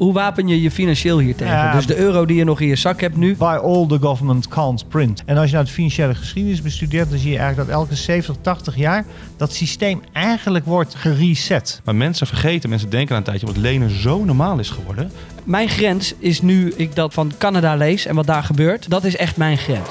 [0.00, 1.54] hoe wapen je je financieel hier tegen?
[1.54, 1.72] Ja.
[1.72, 3.36] Dus de euro die je nog in je zak hebt nu.
[3.36, 5.22] By all the government can't print.
[5.26, 8.36] En als je nou de financiële geschiedenis bestudeert, dan zie je eigenlijk dat elke 70,
[8.40, 9.04] 80 jaar
[9.36, 11.80] dat systeem eigenlijk wordt gereset.
[11.84, 15.10] Maar mensen vergeten, mensen denken aan een tijdje, wat lenen zo normaal is geworden.
[15.44, 18.90] Mijn grens is nu ik dat van Canada lees en wat daar gebeurt.
[18.90, 19.88] Dat is echt mijn grens.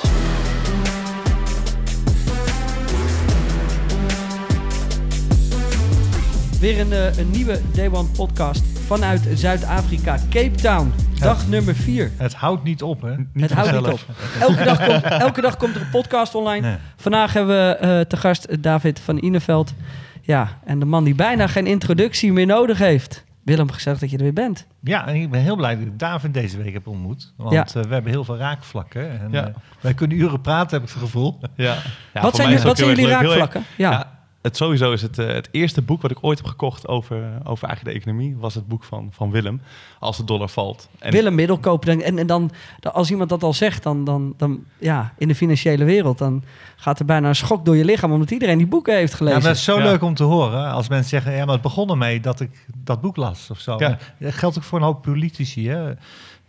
[6.60, 10.94] Weer een, eh, een nieuwe Day One podcast vanuit Zuid-Afrika, Cape Town.
[11.20, 12.12] Dag nummer 4.
[12.18, 13.16] Het houdt niet op, hè?
[13.34, 14.00] Het houdt niet op.
[14.40, 16.68] Elke dag, komt, elke dag komt er een podcast online.
[16.68, 16.78] Nee.
[16.96, 19.74] Vandaag hebben we eh, te gast David van Ineveld.
[20.22, 23.24] Ja, en de man die bijna geen introductie meer nodig heeft.
[23.44, 24.66] Willem, gezegd dat je er weer bent.
[24.82, 27.34] Ja, en ik ben heel blij dat ik David deze week heb ontmoet.
[27.38, 27.66] Want Ja.
[27.66, 29.20] eh, we hebben heel veel raakvlakken.
[29.20, 29.52] En, Ja.
[29.82, 31.40] wij kunnen uren praten, heb ik het gevoel.
[31.56, 31.76] Ja.
[32.14, 33.64] Ja, wat zijn, wat zijn jullie raakvlakken?
[33.78, 34.18] Ja.
[34.42, 37.24] Ja, het sowieso is het, eh, het eerste boek wat ik ooit heb gekocht over,
[37.44, 39.62] over eigenlijk de economie, was het boek van, van Willem,
[40.00, 40.90] Als de dollar valt.
[41.00, 41.86] En Willem Middelkoop.
[41.86, 42.52] dan- En, en dan,
[42.92, 46.44] als iemand dat al zegt, dan, dan, dan ja, in de financiële wereld, dan
[46.76, 49.40] gaat er bijna een schok door je lichaam, omdat iedereen die boeken heeft Ja, gelezen.
[49.40, 49.84] maar het is zo Ja.
[49.84, 53.02] leuk om te horen als mensen zeggen: ja, maar het begon ermee dat ik dat
[53.02, 53.76] boek las of zo.
[53.78, 53.98] Ja.
[54.20, 55.70] Dat geldt ook voor een hoop politici.
[55.70, 55.92] Hè?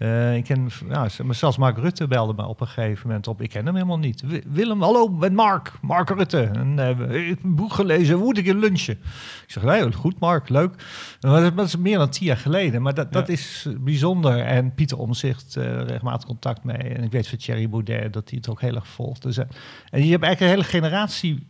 [0.00, 3.40] Eh, ik ken, nou, zelfs Mark Rutte belde me op een gegeven moment op.
[3.42, 4.20] Ik ken hem helemaal niet.
[4.20, 5.72] Wi- Willem, hallo, met Mark.
[5.82, 6.40] Mark Rutte.
[6.42, 8.94] En, eh, ik heb een boek gelezen, hoe moet ik een lunchen?
[8.94, 10.74] Ik zeg, nee, goed Mark, leuk.
[11.20, 12.82] Maar dat, is meer dan tien jaar geleden.
[12.82, 14.38] Maar dat, dat is bijzonder.
[14.38, 16.76] En Pieter Omzicht, eh regelmatig contact mee.
[16.76, 19.22] En ik weet van Thierry Baudet dat hij het ook heel erg volgt.
[19.22, 21.46] Dus, en je hebt eigenlijk een hele generatie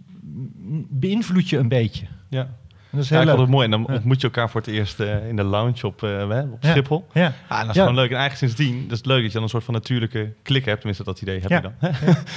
[0.90, 2.06] beïnvloed je een beetje.
[2.28, 2.58] ja.
[2.90, 3.46] En Dat is Ja, heel ik vond leuk.
[3.46, 3.64] het mooi.
[3.64, 3.94] En dan Ja.
[3.94, 6.70] ontmoet je elkaar voor het eerst eh, in de lounge op, eh, hè, op Ja.
[6.70, 7.06] Schiphol.
[7.12, 7.20] Ja.
[7.20, 7.80] Ja, en dat is Ja.
[7.80, 8.10] gewoon leuk.
[8.10, 10.76] En eigenlijk sindsdien, dat is leuk dat je dan een soort van natuurlijke klik hebt.
[10.78, 11.56] Tenminste, dat idee heb Ja.
[11.56, 11.90] je dan.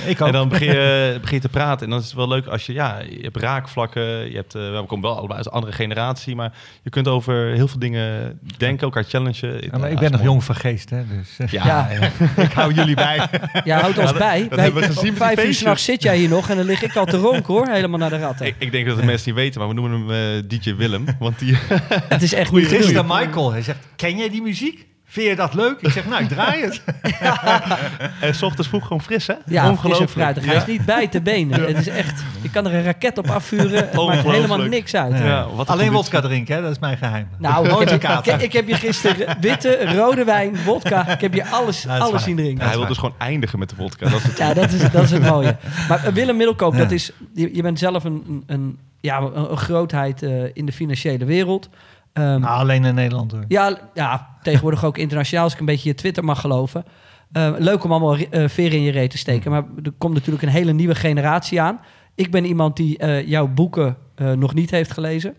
[0.08, 0.28] Ik ook.
[0.28, 1.84] En dan begin je, begin je te praten.
[1.86, 4.04] En dan is het wel leuk als je, ja, je hebt raakvlakken.
[4.30, 6.36] Je hebt, eh, we komen wel allebei uit een andere generatie.
[6.36, 9.32] Maar je kunt over heel veel dingen denken, elkaar challengen.
[9.62, 10.24] Ja, maar Ja, ik ben nog mooi.
[10.24, 11.88] jong van geest, hè, dus eh, Ja, Ja.
[12.36, 12.42] ja.
[12.44, 13.28] ik hou jullie bij.
[13.64, 14.48] Ja, houd ons dat- bij.
[14.50, 16.96] dat hebben we gezien vijf uur s'nachts zit jij hier nog en dan lig ik
[16.96, 18.46] al te ronken hoor, helemaal naar de ratten.
[18.46, 21.06] Ik, ik denk dat de mensen niet weten, maar we noemen hem eh, DJ Willem.
[21.20, 21.56] Want die,
[22.14, 22.52] Het is echt.
[22.52, 23.06] Mr.
[23.06, 24.86] Michael, hij zegt, ken jij die muziek?
[25.14, 25.82] Vind je dat leuk?
[25.82, 26.82] Ik zeg, nou, ik draai het.
[28.22, 29.34] en 's ochtends vroeg gewoon fris, hè?
[29.46, 29.76] Ja,
[30.08, 30.46] fruitig.
[30.46, 30.60] Hij Ja.
[30.62, 31.62] is niet bij te benen.
[31.66, 33.70] Het is echt, je kan er een raket op afvuren.
[33.72, 34.36] Het maakt Ongelooflijk.
[34.36, 35.18] helemaal niks uit.
[35.18, 35.26] Ja.
[35.26, 36.62] Ja, wat een Alleen wodka drinken, hè?
[36.62, 37.28] dat is mijn geheim.
[37.38, 38.34] Nou, nooit een ik, kater.
[38.34, 41.08] ik, ik heb je gisteren witte, rode wijn, vodka.
[41.08, 42.64] Ik heb je alles, alles zien drinken.
[42.64, 44.10] Ja, hij wil dus gewoon eindigen met de vodka.
[44.10, 44.38] Dat is het.
[44.38, 45.56] Ja, dat is, dat is het mooie.
[45.90, 46.80] Maar eh, Willem Middelkoop, Ja.
[46.80, 50.66] dat is, je, je bent zelf een, een, een- ja, een, een grootheid eh, in
[50.66, 51.70] de financiële wereld.
[52.14, 53.46] Ehm, Nou, alleen in Nederland hoor.
[53.48, 56.84] ja, ja, tegenwoordig ook internationaal, als ik een beetje je Twitter mag geloven.
[57.32, 59.52] Eh, leuk om allemaal eh veren in je reet te steken.
[59.52, 61.80] Maar er komt natuurlijk een hele nieuwe generatie aan.
[62.16, 65.34] Ik ben iemand die eh, jouw boeken eh, nog niet heeft gelezen.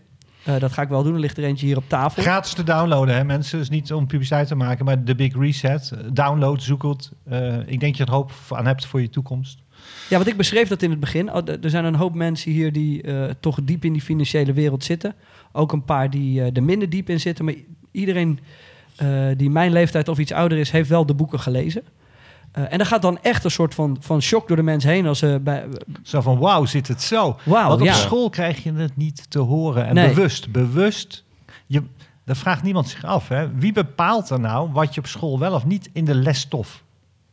[0.59, 1.13] Dat ga ik wel doen.
[1.13, 2.21] Er ligt er eentje hier op tafel.
[2.23, 3.59] Gratis te downloaden, hè, mensen.
[3.59, 5.93] Dus niet om publiciteit te maken, maar de Big Reset.
[6.13, 7.11] Download, zoek het.
[7.65, 9.59] Ik denk dat je er hoop aan hebt voor je toekomst.
[10.09, 11.33] Ja, want ik beschreef dat in het begin.
[11.33, 13.03] Oh, Er zijn een hoop mensen hier die
[13.39, 15.15] toch diep in die financiële wereld zitten.
[15.55, 17.45] Ook een paar die eh, er minder diep in zitten.
[17.45, 17.53] Maar
[17.91, 18.39] iedereen
[18.95, 21.83] eh, die mijn leeftijd of iets ouder is, heeft wel de boeken gelezen.
[22.51, 25.07] Eh, en er gaat dan echt een soort van, van shock door de mensen heen
[25.07, 25.65] als ze bij.
[26.03, 27.37] Zo van, wauw, zit het zo.
[27.43, 27.93] Wauw, Want op ja.
[27.93, 29.85] school krijg je het niet te horen.
[29.85, 30.07] En Nee.
[30.07, 31.23] bewust, bewust.
[31.65, 31.83] Je,
[32.23, 33.27] daar vraagt niemand zich af.
[33.27, 33.55] Hè.
[33.55, 36.83] Wie bepaalt er nou wat je op school wel of niet in de lesstof...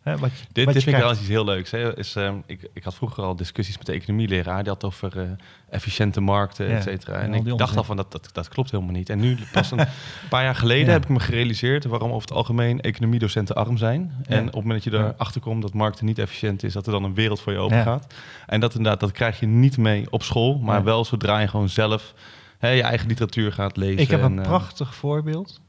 [0.02, 1.10] Hè, wat je, Dit, wat dit vind ik wel krijgt?
[1.10, 1.70] eens iets heel leuks.
[1.70, 1.98] Hè.
[1.98, 4.62] Is, ehm, ik, ik had vroeger al discussies met de economieleraar.
[4.62, 5.26] Die had over eh,
[5.70, 7.18] efficiënte markten, Ja, et cetera.
[7.18, 7.76] en ik dacht onzin.
[7.76, 9.08] al van, dat, dat, dat klopt helemaal niet.
[9.10, 9.86] En nu, pas een
[10.28, 10.92] paar jaar geleden, Ja.
[10.92, 11.84] heb ik me gerealiseerd...
[11.84, 14.12] waarom over het algemeen economiedocenten arm zijn.
[14.26, 16.72] En op het moment dat je erachter komt dat markten niet efficiënt is...
[16.72, 18.14] dat er dan een wereld voor je open gaat.
[18.46, 20.58] En dat inderdaad, dat krijg je niet mee op school...
[20.58, 22.14] maar wel zodra je gewoon zelf
[22.58, 23.98] hè, je eigen literatuur gaat lezen.
[24.00, 25.60] Ik heb een en, eh, prachtig voorbeeld.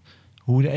[0.41, 0.69] Hoe de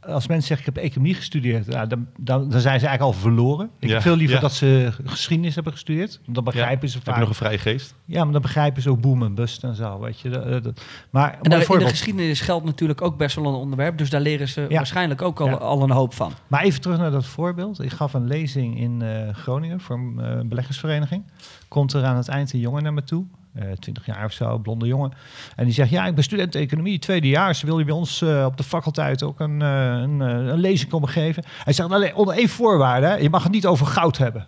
[0.00, 3.12] als mensen zeggen, ik heb economie gestudeerd, nou, dan, dan, dan zijn ze eigenlijk al
[3.22, 3.70] verloren.
[3.78, 4.40] Ik Ja, heb veel liever ja.
[4.42, 6.20] dat ze geschiedenis hebben gestudeerd.
[6.24, 7.20] Want dan begrijpen ze heb je vaak.
[7.20, 7.94] nog een vrije geest?
[8.04, 10.00] Ja, maar dan begrijpen ze ook boom en bust en zo.
[10.00, 10.28] Weet je.
[10.28, 13.98] Dat, dat- maar En daar, in de geschiedenis geldt natuurlijk ook best wel een onderwerp.
[13.98, 14.76] Dus daar leren ze Ja.
[14.76, 15.54] waarschijnlijk ook al, Ja.
[15.54, 16.32] al een hoop van.
[16.46, 17.82] Maar even terug naar dat voorbeeld.
[17.82, 21.22] Ik gaf een lezing in eh, Groningen voor een eh, beleggersvereniging.
[21.68, 23.24] Komt er aan het eind een jongen naar me toe.
[23.54, 25.12] Eh 20 jaar of zo, blonde jongen.
[25.56, 27.62] En die zegt, ja, ik ben student economie, tweedejaars.
[27.62, 31.08] Wil je bij ons eh, op de faculteit ook een, eh, een, een lezing komen
[31.08, 31.44] geven?
[31.64, 34.46] Hij zegt, alleen onder één voorwaarde, hè, je mag het niet over goud hebben.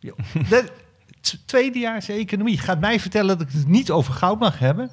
[0.50, 0.72] Dat-
[1.46, 4.90] tweedejaars economie gaat mij vertellen dat ik het niet over goud mag hebben.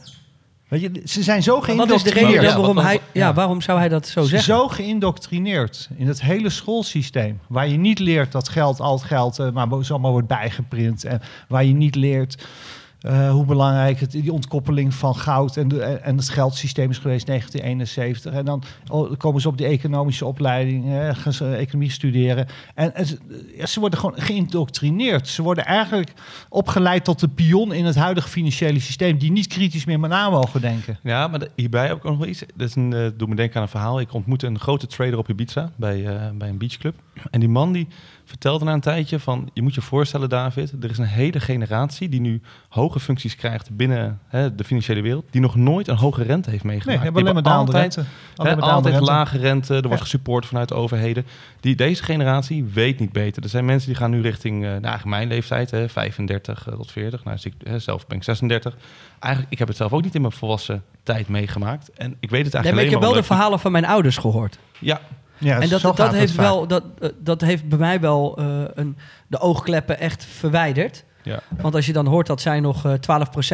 [0.67, 2.33] Weet je, ze zijn zo Wat is de geïndoctrineerd.
[2.33, 3.01] reden Ja, waarom hij...
[3.13, 4.53] Ja, waarom zou hij dat zo zeggen?
[4.53, 7.39] Zo geïndoctrineerd in het hele schoolsysteem.
[7.47, 11.03] Waar je niet leert dat geld, al het geld, eh, maar zomaar wordt bijgeprint.
[11.03, 12.45] En waar je niet leert
[13.01, 17.25] eh, hoe belangrijk het, die ontkoppeling van goud en, de, en het geldsysteem is geweest
[17.25, 18.33] 1971.
[18.33, 22.47] En dan oh, komen ze op die economische opleiding, hè, gaan ze economie studeren.
[22.75, 22.93] En,
[23.67, 25.27] ze, worden gewoon geïndoctrineerd.
[25.27, 26.13] Ze worden eigenlijk
[26.49, 30.61] opgeleid tot de pion in het huidige financiële systeem, die niet kritisch meer na mogen
[30.61, 30.99] denken.
[31.03, 32.43] Ja, maar hierbij heb ik ook nog wel iets.
[32.55, 33.99] Dat een, eh, doet me denken aan een verhaal.
[33.99, 36.95] Ik ontmoette een grote trader op Ibiza bij, eh, bij een beachclub.
[37.31, 37.87] En die man die
[38.31, 39.49] vertelde na een tijdje van...
[39.53, 40.73] je moet je voorstellen, David...
[40.83, 43.75] er is een hele generatie die nu hoge functies krijgt...
[43.75, 45.25] binnen hè, de financiële wereld...
[45.29, 46.99] die nog nooit een hoge rente heeft Nee, meegemaakt.
[46.99, 48.09] we hebben alleen maar altijd, rente.
[48.35, 49.11] hè, altijd rente.
[49.11, 49.73] lage rente.
[49.75, 50.03] Er wordt Ja.
[50.03, 51.25] gesupport vanuit de overheden.
[51.59, 53.43] Die, deze generatie weet niet beter.
[53.43, 55.71] Er zijn mensen die gaan nu richting eh, nou, mijn leeftijd...
[55.71, 57.23] Hè, 35 eh, tot 40.
[57.23, 58.75] Nou, dus ik, hè, zelf ben ik 36.
[59.19, 61.91] Eigenlijk, ik heb het zelf ook niet in mijn volwassen tijd meegemaakt.
[61.93, 63.85] En ik weet het Nee, eigenlijk maar ik heb alleen wel de verhalen van mijn
[63.85, 64.59] ouders gehoord.
[64.79, 65.01] Ja,
[65.41, 68.97] Ja, en dat, dat, heeft wel, dat, eh, dat heeft bij mij wel eh, een,
[69.27, 71.03] de oogkleppen echt verwijderd.
[71.23, 71.39] ja.
[71.61, 72.93] Want als je dan hoort dat zij nog eh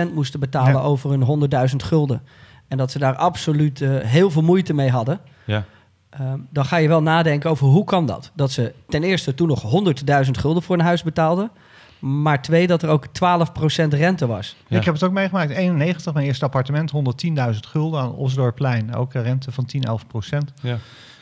[0.10, 0.80] 12% moesten betalen Ja.
[0.80, 1.24] over hun
[1.70, 2.22] 100.000 gulden.
[2.68, 5.20] En dat ze daar absoluut eh, heel veel moeite mee hadden.
[5.46, 5.64] ja.
[6.10, 8.32] ehm, dan ga je wel nadenken over hoe kan dat?
[8.36, 9.62] Dat ze ten eerste toen nog
[10.26, 11.52] 100.000 gulden voor een huis betaalden.
[12.00, 13.10] Maar twee, dat er ook 12%
[13.90, 14.56] rente was.
[14.68, 14.78] Ja.
[14.78, 15.52] Ik heb het ook meegemaakt.
[15.52, 16.92] 91, mijn eerste appartement,
[17.54, 18.96] 110.000 gulden aan Osdorpplein.
[18.96, 20.52] Ook een rente van 10, 11 procent.
[20.62, 20.78] Ja.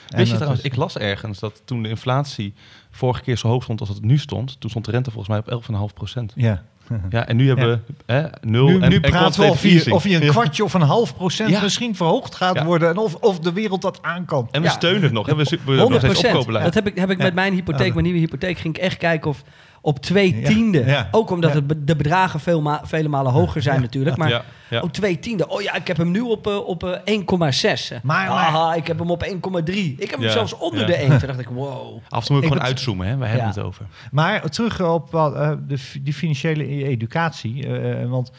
[0.07, 2.53] Weet je trouwens, is- ik las ergens dat toen de inflatie
[2.91, 5.55] vorige keer zo hoog stond als het nu stond, toen stond de rente volgens mij
[5.55, 6.33] op 11,5 procent.
[6.35, 6.63] Ja.
[7.09, 9.93] Ja, en nu hebben we hè, nul Nu, en, nu en praten we of je,
[9.93, 11.61] of je een kwartje of een half procent Ja.
[11.61, 12.65] misschien verhoogd gaat Ja.
[12.65, 12.89] worden.
[12.89, 14.51] En of, of de wereld dat aankomt.
[14.51, 14.73] En we Ja.
[14.73, 15.25] steunen het nog.
[15.25, 15.35] Hè?
[15.35, 16.65] We, we hebben nog 100 steeds opkoopbeleid.
[16.65, 17.23] Dat heb ik, heb ik Ja.
[17.23, 19.43] met mijn hypotheek, mijn nieuwe hypotheek, ging ik echt kijken of
[19.85, 20.47] op twee Ja.
[20.47, 20.83] tiende.
[20.85, 21.07] Ja.
[21.11, 21.61] Ook omdat Ja.
[21.67, 23.81] het de bedragen veel ma- vele malen hoger zijn Ja.
[23.81, 24.17] natuurlijk.
[24.17, 24.81] Maar ja, ja.
[24.81, 25.47] op twee tiende.
[25.49, 27.91] Oh ja, ik heb hem nu op, eh, op eh, 1,6.
[28.03, 29.93] Maar- maar- Aha, ik heb hem op 1,3.
[29.97, 30.31] Ik heb hem Ja.
[30.31, 30.85] zelfs onder Ja.
[30.85, 31.17] de 1.
[31.19, 31.97] Toen dacht ik, wow.
[32.09, 33.07] Af en toe moet Ik ik gewoon uitzoomen.
[33.07, 33.17] Hè?
[33.17, 33.53] We hebben Ja.
[33.53, 33.85] het over.
[34.11, 37.67] Maar terug op wat, eh, de, die financiële educatie.
[37.79, 38.31] eh, want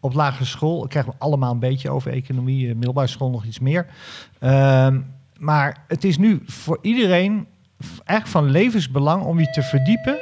[0.00, 2.68] op lagere school krijgen we allemaal een beetje over economie.
[2.68, 3.86] eh, middelbare school nog iets meer.
[4.40, 5.00] Ehm,
[5.38, 7.46] maar het is nu voor iedereen
[8.04, 10.16] echt van levensbelang om je te verdiepen.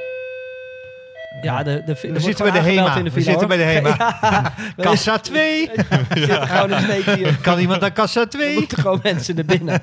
[1.43, 3.03] Ja, de, de, We zitten bij de HEMA.
[3.03, 4.53] We zitten bij de HEMA.
[4.77, 5.71] Kassa 2.
[5.75, 5.85] We
[6.15, 7.37] zitten gewoon een steek hier.
[7.43, 8.55] Kan iemand naar kassa Er 2?
[8.55, 9.81] moeten gewoon mensen naar binnen.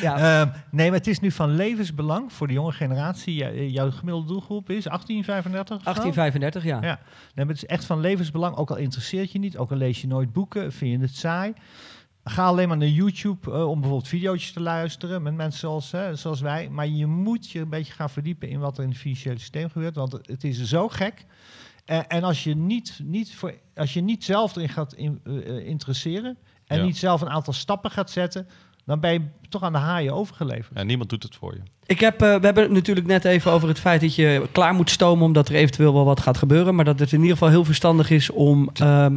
[0.00, 0.40] Ja.
[0.40, 3.34] Ehm, nee, maar het is nu van levensbelang voor de jonge generatie.
[3.34, 5.76] Ja, eh, jouw gemiddelde doelgroep is 1835?
[5.76, 5.90] of zo?
[5.90, 6.78] 1835, ja.
[6.88, 6.98] Ja.
[7.34, 8.56] Nee, maar het is echt van levensbelang.
[8.56, 11.52] Ook al interesseert je niet, ook al lees je nooit boeken, vind je het saai.
[12.30, 16.14] Ga alleen maar naar YouTube eh, om bijvoorbeeld video's te luisteren met mensen zoals, hè,
[16.14, 16.68] zoals wij.
[16.70, 19.70] Maar je moet je een beetje gaan verdiepen in wat er in het financiële systeem
[19.70, 19.94] gebeurt.
[19.94, 21.24] Want het- is zo gek.
[21.84, 25.66] Eh, en als je niet, niet, voor, als je niet zelf erin gaat in- eh,
[25.66, 26.36] interesseren
[26.66, 26.84] en Ja.
[26.84, 28.46] niet zelf een aantal stappen gaat zetten,
[28.84, 30.76] dan ben je toch aan de haaien overgeleverd.
[30.78, 31.60] Ja, niemand doet het voor je.
[31.86, 34.74] Ik heb, eh, we hebben het natuurlijk net even over het feit dat je klaar
[34.74, 36.74] moet stomen omdat er eventueel wel wat gaat gebeuren.
[36.74, 39.16] Maar dat het in ieder geval heel verstandig is om ehm,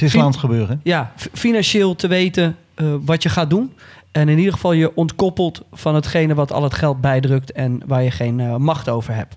[0.00, 0.80] Het is aan het gebeuren.
[0.82, 3.72] ja, financieel te weten eh, wat je gaat doen.
[4.12, 8.02] En in ieder geval je ontkoppelt van hetgene wat al het geld bijdrukt en waar
[8.02, 9.36] je geen eh, macht over hebt.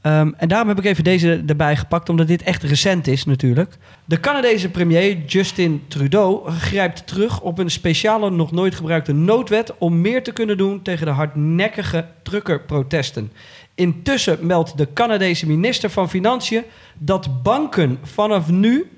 [0.00, 3.76] Ehm, en daarom heb ik even deze erbij gepakt, omdat dit echt recent is natuurlijk.
[4.04, 10.00] De Canadese premier Justin Trudeau grijpt terug op een speciale, nog nooit gebruikte noodwet om
[10.00, 13.32] meer te kunnen doen tegen de hardnekkige truckerprotesten.
[13.74, 16.62] Intussen meldt de Canadese minister van Financiën
[16.98, 18.90] dat banken vanaf nu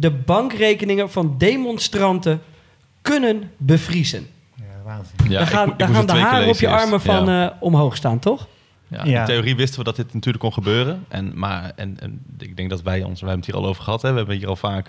[0.00, 2.40] de bankrekeningen van demonstranten
[3.02, 4.26] kunnen bevriezen.
[4.54, 5.14] Ja, waanzin.
[5.28, 6.82] Ja, daar gaan, ik daar gaan de haren op je eerst.
[6.84, 7.48] armen van Ja.
[7.50, 8.46] eh, omhoog staan, toch?
[8.88, 9.20] Ja, Ja.
[9.20, 11.04] In theorie wisten we dat dit natuurlijk kon gebeuren.
[11.08, 13.82] En, maar, en, en ik denk dat wij ons, wij hebben het hier al over
[13.82, 14.02] gehad.
[14.02, 14.10] Hè.
[14.10, 14.88] We hebben hier al vaak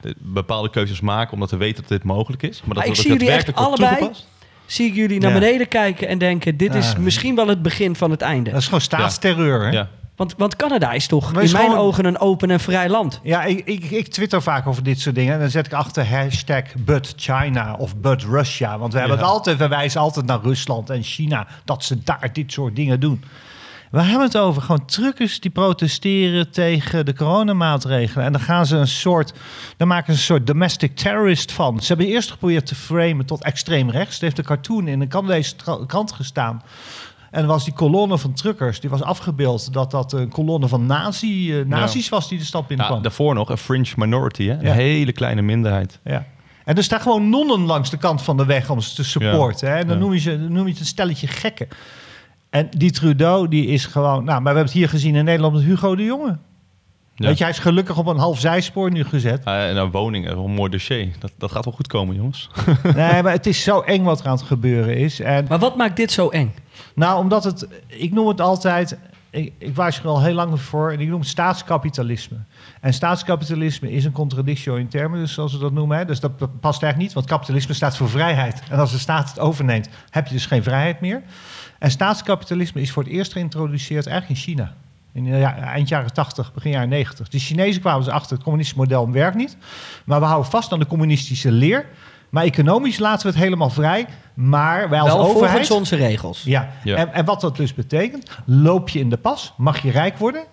[0.00, 2.50] de- bepaalde keuzes maken omdat we weten dat dit mogelijk is.
[2.60, 4.28] Maar dat Maar we ik zie het jullie echt allebei toegepast.
[4.66, 5.38] Zie ik jullie naar Ja.
[5.38, 6.98] beneden kijken en denken: dit is Ah.
[6.98, 8.50] misschien wel het begin van het einde.
[8.50, 9.62] Dat is gewoon staatsterreur.
[9.64, 9.70] Hè?
[9.70, 9.88] Ja.
[10.16, 12.88] Want, want Canada is toch Maar in is mijn gewoon- ogen een open en vrij
[12.88, 13.20] land.
[13.22, 15.32] Ja, ik, ik, ik twitter vaak over dit soort dingen.
[15.34, 18.78] En dan zet ik achter hashtag but China of but Russia.
[18.78, 19.22] Want we hebben Ja.
[19.22, 21.46] het altijd, we wijzen altijd naar Rusland en China.
[21.64, 23.24] Dat ze daar dit soort dingen doen.
[23.90, 28.24] We hebben het over gewoon truckers die protesteren tegen de coronamaatregelen.
[28.24, 29.32] En dan gaan ze een soort,
[29.76, 31.80] dan maken ze een soort domestic terrorist van.
[31.80, 34.16] Ze hebben eerst geprobeerd te framen tot extreem rechts.
[34.16, 35.54] Er heeft een cartoon in een Canadese
[35.86, 36.62] krant gestaan.
[37.34, 41.58] En was die kolonne van truckers, die was afgebeeld dat dat een kolonne van nazi,
[41.60, 43.02] eh, nazi's was die de stad Ja, binnenkwam.
[43.02, 44.52] daarvoor nog een fringe minority, hè?
[44.52, 44.72] een Ja.
[44.72, 46.00] hele kleine minderheid.
[46.04, 46.26] Ja.
[46.64, 49.68] En er staan gewoon nonnen langs de kant van de weg om ze te supporten.
[49.68, 49.74] Hè?
[49.76, 50.02] En dan Ja.
[50.02, 51.68] noem, je ze, dan noem je het een stelletje gekken.
[52.50, 54.24] En die Trudeau, die is gewoon...
[54.24, 56.38] Nou, maar we hebben het hier gezien in Nederland met Hugo de Jonge.
[57.16, 57.26] Ja.
[57.26, 59.44] Weet je, hij is gelukkig op een half zijspoor nu gezet.
[59.44, 61.08] Eh, en een woning, een mooi dossier.
[61.18, 62.50] Dat, dat gaat wel goed komen, jongens.
[62.82, 65.20] nee, maar het is zo eng wat er aan het gebeuren is.
[65.20, 66.54] En Maar wat maakt dit zo eng?
[66.94, 67.68] nou, omdat het...
[67.86, 68.98] Ik noem het altijd...
[69.30, 72.36] ik, ik waarschuw er al heel lang voor en ik noem het staatskapitalisme.
[72.80, 75.98] En staatskapitalisme is een contradictio in termen, dus zoals we dat noemen.
[75.98, 76.04] Hè.
[76.04, 78.62] Dus dat past eigenlijk niet, want kapitalisme staat voor vrijheid.
[78.70, 81.22] En als de staat het overneemt, heb je dus geen vrijheid meer.
[81.78, 84.74] En staatskapitalisme is voor het eerst geïntroduceerd eigenlijk in China.
[85.14, 87.28] In ja, eind jaren 80, begin jaren 90.
[87.28, 89.56] De Chinezen kwamen ze achter, het communistische model werkt niet.
[90.04, 91.86] Maar we houden vast aan de communistische leer.
[92.30, 94.06] Maar economisch laten we het helemaal vrij.
[94.34, 95.50] Maar wij als Wel overheid...
[95.50, 96.42] volgens onze regels.
[96.42, 96.96] Ja, Ja.
[96.96, 100.44] En, en wat dat dus betekent, loop je in de pas, mag je rijk worden.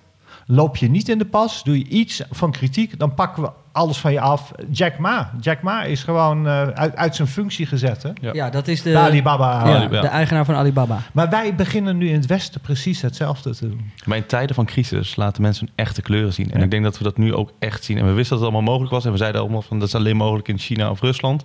[0.54, 3.98] Loop je niet in de pas, doe je iets van kritiek, dan pakken we alles
[3.98, 4.52] van je af.
[4.72, 8.04] Jack Ma, Jack Ma is gewoon eh, uit, uit zijn functie gezet.
[8.04, 8.10] Hè?
[8.22, 8.34] Ja.
[8.34, 9.68] Ja, dat is de, De Alibaba.
[9.70, 10.98] ja, de eigenaar van Alibaba.
[11.12, 13.92] Maar wij beginnen nu in het Westen precies hetzelfde te doen.
[14.06, 16.52] Maar in tijden van crisis laten mensen hun echte kleuren zien.
[16.52, 16.64] En Ja.
[16.64, 17.98] ik denk dat we dat nu ook echt zien.
[17.98, 19.06] En we wisten dat het allemaal mogelijk was.
[19.06, 21.44] En we zeiden allemaal van dat is alleen mogelijk in China of Rusland.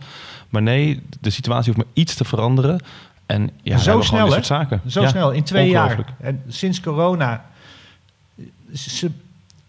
[0.49, 2.81] Maar nee, de situatie hoeft maar iets te veranderen.
[3.27, 4.25] En ja, Zo snel, hè?
[4.25, 4.81] dit soort zaken.
[4.87, 6.15] Zo Ja, snel, in twee jaar.
[6.21, 7.45] En sinds corona.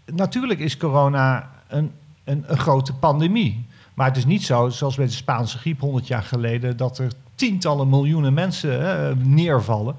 [0.06, 1.92] Natuurlijk is corona een,
[2.24, 3.66] een, een grote pandemie.
[3.94, 7.12] Maar het is niet zo, zoals bij de Spaanse griep 100 jaar geleden, dat er
[7.36, 9.96] tientallen miljoenen mensen neervallen.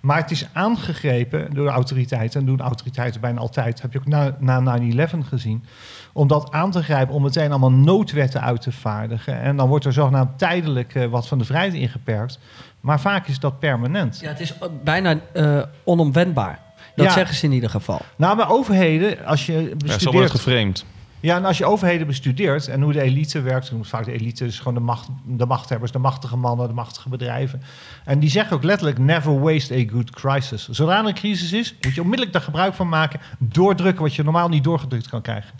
[0.00, 2.40] Maar het is aangegrepen door de autoriteiten.
[2.40, 3.82] En doen autoriteiten bijna altijd.
[3.82, 4.84] Heb je ook na, na 9-11
[5.18, 5.64] gezien.
[6.12, 9.40] Om dat aan te grijpen, om meteen allemaal noodwetten uit te vaardigen.
[9.40, 12.38] En dan wordt er zogenaamd tijdelijk eh, wat van de vrijheid ingeperkt.
[12.80, 14.18] Maar vaak is dat permanent.
[14.20, 16.60] Ja, het is bijna eh, onomwendbaar.
[16.98, 17.12] Dat Ja.
[17.12, 18.00] zeggen ze in ieder geval.
[18.16, 20.30] Nou, maar overheden, als je Ja, zo wordt het bestudeert...
[20.30, 20.84] geframed.
[21.20, 23.70] Ja, en als je overheden bestudeert en hoe de elite werkt...
[23.70, 27.08] dan vaak de elite is gewoon de, macht, de machthebbers, de machtige mannen, de machtige
[27.08, 27.62] bedrijven.
[28.04, 30.68] En die zeggen ook letterlijk, never waste a good crisis.
[30.68, 33.20] Zodra er een crisis is, moet je onmiddellijk daar gebruik van maken...
[33.38, 35.50] doordrukken wat je normaal niet doorgedrukt kan krijgen.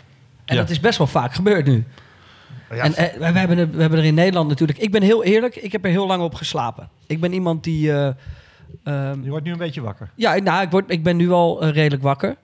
[0.45, 0.61] En Ja.
[0.61, 1.83] dat is best wel vaak gebeurd nu.
[2.69, 4.79] Ja, en eh, we, hebben er, we hebben er in Nederland natuurlijk...
[4.79, 6.89] Ik ben heel eerlijk, ik heb er heel lang op geslapen.
[7.07, 7.93] Ik ben iemand die...
[7.93, 8.09] eh,
[8.83, 10.11] ehm, je wordt nu een beetje wakker.
[10.15, 12.35] ja, nou, ik, word, ik ben nu al eh, redelijk wakker.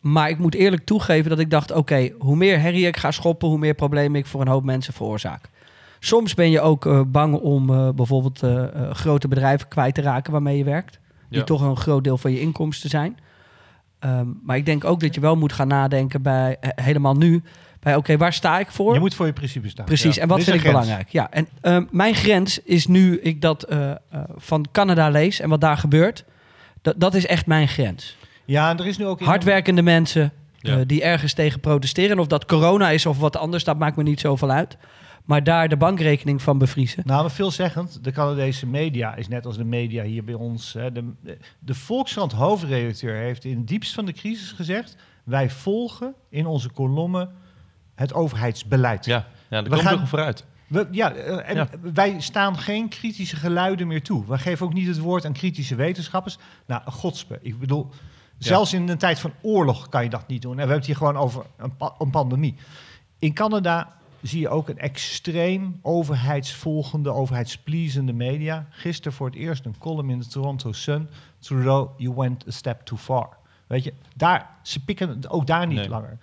[0.00, 1.72] Maar ik moet eerlijk toegeven dat ik dacht...
[1.72, 3.48] oké, hoe meer herrie ik ga schoppen...
[3.48, 5.50] hoe meer problemen ik voor een hoop mensen veroorzaak.
[5.98, 8.42] Soms ben je ook eh, bang om eh, bijvoorbeeld
[8.90, 10.98] grote bedrijven kwijt te raken waarmee je werkt.
[11.28, 11.44] Die Ja.
[11.44, 13.18] toch een groot deel van je inkomsten zijn.
[13.98, 17.42] Ehm, maar ik denk ook dat je wel moet gaan nadenken bij, helemaal nu...
[17.84, 18.94] bij oké, waar sta ik voor?
[18.94, 19.84] Je moet voor je principes staan.
[19.84, 20.22] Precies, Ja.
[20.22, 20.74] en wat vind ik grens.
[20.78, 21.08] belangrijk?
[21.08, 23.96] Ja, en ehm, mijn grens is nu ik dat eh, eh,
[24.36, 26.24] van Canada lees en wat daar gebeurt.
[26.82, 28.16] Dat, dat is echt mijn grens.
[28.44, 29.20] Ja, en er is nu ook...
[29.20, 30.76] Hardwerkende mensen Ja.
[30.76, 32.10] eh, die ergens tegen protesteren.
[32.10, 34.76] En of dat corona is of wat anders, dat maakt me niet zoveel uit.
[35.24, 37.02] Maar daar de bankrekening van bevriezen.
[37.06, 40.72] Nou, maar veelzeggend, de Canadese media is net als de media hier bij ons.
[40.72, 41.12] Hè, de,
[41.58, 44.96] de Volkskrant hoofdredacteur heeft in het diepst van de crisis gezegd...
[45.24, 47.30] wij volgen in onze kolommen
[47.94, 49.04] het overheidsbeleid.
[49.04, 50.44] Ja, ja daar We gaan- vooruit.
[50.66, 51.68] We, ja, eh, en Ja.
[51.92, 54.26] wij staan geen kritische geluiden meer toe.
[54.26, 56.38] We geven ook niet het woord aan kritische wetenschappers.
[56.66, 57.38] Nou, godspe.
[57.42, 57.90] Ik bedoel,
[58.38, 60.50] zelfs in een tijd van oorlog kan je dat niet doen.
[60.50, 62.54] En we hebben het hier gewoon over een, pa- een pandemie.
[63.18, 68.66] In Canada zie je ook een extreem overheidsvolgende, overheidsplezende media.
[68.70, 71.08] Gisteren voor het eerst een column in de Toronto Sun.
[71.38, 73.28] Trudeau, you went a step too far.
[73.66, 75.88] Weet je, daar, ze pikken ook daar niet Nee.
[75.88, 76.18] langer.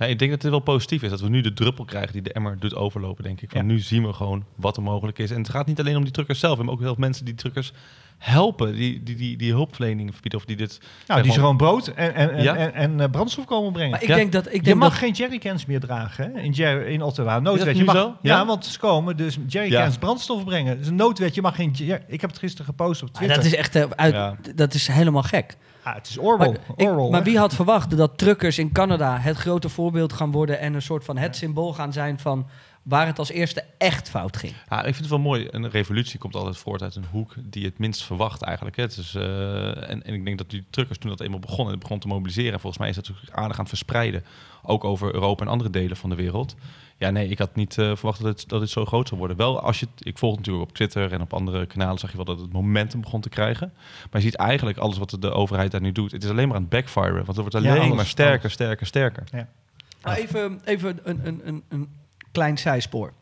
[0.00, 2.22] Ja, ik denk dat het wel positief is dat we nu de druppel krijgen die
[2.22, 3.50] de emmer doet overlopen, denk ik.
[3.50, 3.66] Van Ja.
[3.66, 5.30] Nu zien we gewoon wat er mogelijk is.
[5.30, 6.56] En het gaat niet alleen om die truckers zelf.
[6.56, 7.72] Hebben ook heel veel mensen die truckers
[8.24, 10.80] helpen, die, die, die, die hulpverlening verbieden of die dit...
[11.06, 12.56] Nou, die ze gewoon brood en, en, en, Ja.
[12.56, 13.90] en, en, eh, brandstof komen brengen.
[13.90, 14.14] Maar ik Ja.
[14.14, 14.46] denk dat...
[14.46, 16.40] Ik je denk mag dat, geen jerrycans meer dragen hè?
[16.40, 17.38] In, Jer- in Ottawa.
[17.38, 17.76] Noodwet.
[17.76, 18.16] Je mag, zo?
[18.22, 18.36] Ja?
[18.36, 18.46] Ja?
[18.46, 20.00] want ze komen dus jerrycans Ja.
[20.00, 20.70] brandstof brengen.
[20.72, 21.34] Het is een noodwet.
[21.34, 21.74] Je mag geen.
[22.06, 23.36] Ik heb het gisteren gepost op Twitter.
[23.36, 23.74] dat is echt...
[23.76, 24.36] eh, uit, Ja.
[24.54, 25.56] Dat is helemaal gek.
[25.82, 26.46] Ah, het is Orwell.
[26.48, 30.30] Maar, ik- Orwell, maar wie had verwacht dat truckers in Canada het grote voorbeeld gaan
[30.30, 30.58] worden...
[30.60, 32.46] en een soort van het symbool gaan zijn van
[32.90, 34.52] waar het als eerste echt fout ging?
[34.68, 35.48] Ja, ik vind het wel mooi.
[35.50, 38.76] Een revolutie komt altijd voort uit een hoek die het minst verwacht eigenlijk.
[38.76, 38.82] Hè.
[38.82, 41.72] Het is, eh, en, en ik denk dat die truckers toen dat eenmaal begonnen, en
[41.72, 42.52] het begon te mobiliseren.
[42.52, 44.24] En volgens mij is dat natuurlijk aardig aan het verspreiden.
[44.62, 46.56] Ook over Europa en andere delen van de wereld.
[46.96, 49.36] Ja, nee, ik had niet eh, verwacht dat het, dat het zo groot zou worden.
[49.36, 52.16] Wel, als je het, ik volg natuurlijk op Twitter en op andere kanalen, zag je
[52.16, 53.72] wel dat het momentum begon te krijgen.
[54.10, 56.12] Maar je ziet eigenlijk alles wat de overheid daar nu doet.
[56.12, 57.14] Het is alleen maar aan het backfiren.
[57.14, 58.52] Want het wordt Ja, alleen alles, maar sterker, alles.
[58.52, 59.24] sterker, sterker.
[60.02, 61.88] Nou, even even een, een, een, een
[62.32, 63.12] klein zijspoor.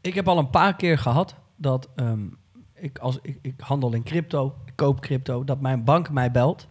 [0.00, 2.26] Ik heb al een paar keer gehad dat ehm,
[2.74, 6.68] ik, als ik, ik handel in crypto, ik koop crypto, dat mijn bank mij belt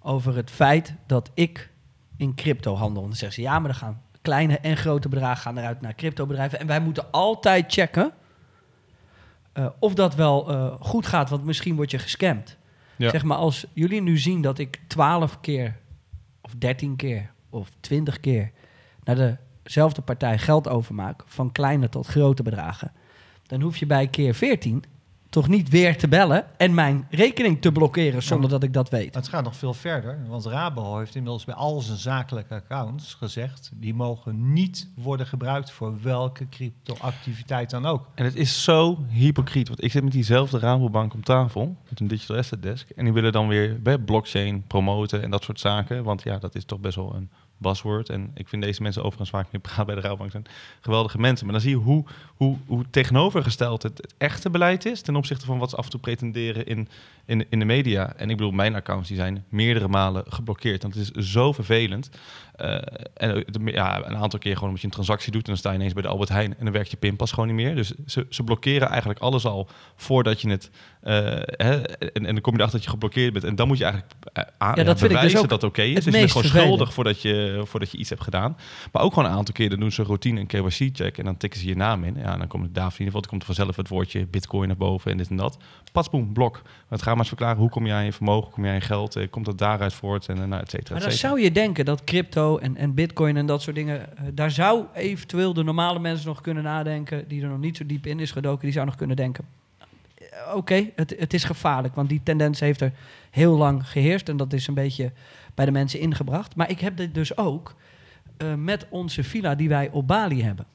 [0.00, 1.70] over het feit dat ik
[2.16, 3.02] in crypto handel.
[3.02, 5.94] En dan zeggen ze ja, maar er gaan kleine en grote bedragen gaan eruit naar
[5.94, 6.60] cryptobedrijven.
[6.60, 8.12] En wij moeten altijd checken
[9.52, 12.56] eh, of dat wel eh, goed gaat, want misschien word je gescamd.
[12.96, 13.10] Ja.
[13.10, 15.78] Zeg maar, als jullie nu zien dat ik 12 keer
[16.40, 18.50] of 13 keer of 20 keer
[19.16, 22.92] naar dezelfde partij geld overmaak, van kleine tot grote bedragen,
[23.46, 24.84] dan hoef je bij keer 14
[25.30, 29.14] toch niet weer te bellen en mijn rekening te blokkeren zonder dat ik dat weet.
[29.14, 33.70] Het gaat nog veel verder, want Rabo heeft inmiddels bij al zijn zakelijke accounts gezegd...
[33.74, 38.06] die mogen niet worden gebruikt voor welke cryptoactiviteit dan ook.
[38.14, 42.08] En het is zo hypocriet, want ik zit met diezelfde Rabobank om tafel, met een
[42.08, 46.04] digital asset desk, en die willen dan weer bij blockchain promoten en dat soort zaken,
[46.04, 48.08] want ja, dat is toch best wel een buzzword.
[48.08, 50.46] En ik vind deze mensen overigens vaak meer praten bij de Rabobank zijn
[50.80, 51.44] geweldige mensen.
[51.44, 52.04] Maar dan zie je hoe,
[52.36, 55.90] hoe, hoe tegenovergesteld het, het echte beleid is ten opzichte van wat ze af en
[55.90, 56.88] toe pretenderen in,
[57.24, 58.12] in, in de media.
[58.16, 60.82] En ik bedoel, mijn accounts die zijn meerdere malen geblokkeerd.
[60.82, 62.10] Want het is zo vervelend.
[62.62, 62.74] Uh,
[63.14, 65.70] en het- ja, een aantal keer gewoon omdat je een transactie doet en dan sta
[65.70, 67.74] je ineens bij de Albert Heijn en dan werkt je pinpas gewoon niet meer.
[67.74, 70.70] Dus ze, ze blokkeren eigenlijk alles al voordat je het.
[71.00, 71.14] eh,
[71.46, 73.44] hè, en, en dan kom je erachter dat je geblokkeerd bent.
[73.44, 74.14] En dan moet je eigenlijk
[74.58, 75.94] aan, Ja, dat dus bewijzen ook dat het oké is.
[75.94, 76.68] het Dus je bent gewoon vervelend.
[76.74, 78.56] schuldig voordat je, voordat je iets hebt gedaan.
[78.92, 81.60] Maar ook gewoon een aantal keer dan doen ze routine, een KYC-check en dan tikken
[81.60, 82.16] ze je naam in.
[82.18, 84.76] Ja, dan komt het daar in ieder geval, dan komt vanzelf het woordje bitcoin naar
[84.76, 85.58] boven en dit en dat.
[85.92, 86.62] Patsboom, blok.
[86.88, 88.80] Want ga maar eens verklaren, hoe kom je aan je vermogen, hoe kom aan je
[88.80, 91.52] geld, eh, komt dat daaruit voort en eh, nou, et cetera, Maar dan zou je
[91.52, 94.16] denken dat crypto en, en bitcoin en dat soort dingen...
[94.16, 97.28] eh, daar zou eventueel de normale mensen nog kunnen nadenken...
[97.28, 99.44] die er nog niet zo diep in is gedoken, die zou nog kunnen denken...
[100.18, 102.92] eh, Oké, het, het is gevaarlijk, want die tendens heeft er
[103.30, 104.28] heel lang geheerst...
[104.28, 105.12] en dat is een beetje
[105.54, 106.56] bij de mensen ingebracht.
[106.56, 107.74] Maar ik heb dit dus ook
[108.36, 110.66] eh, met onze villa die wij op Bali hebben.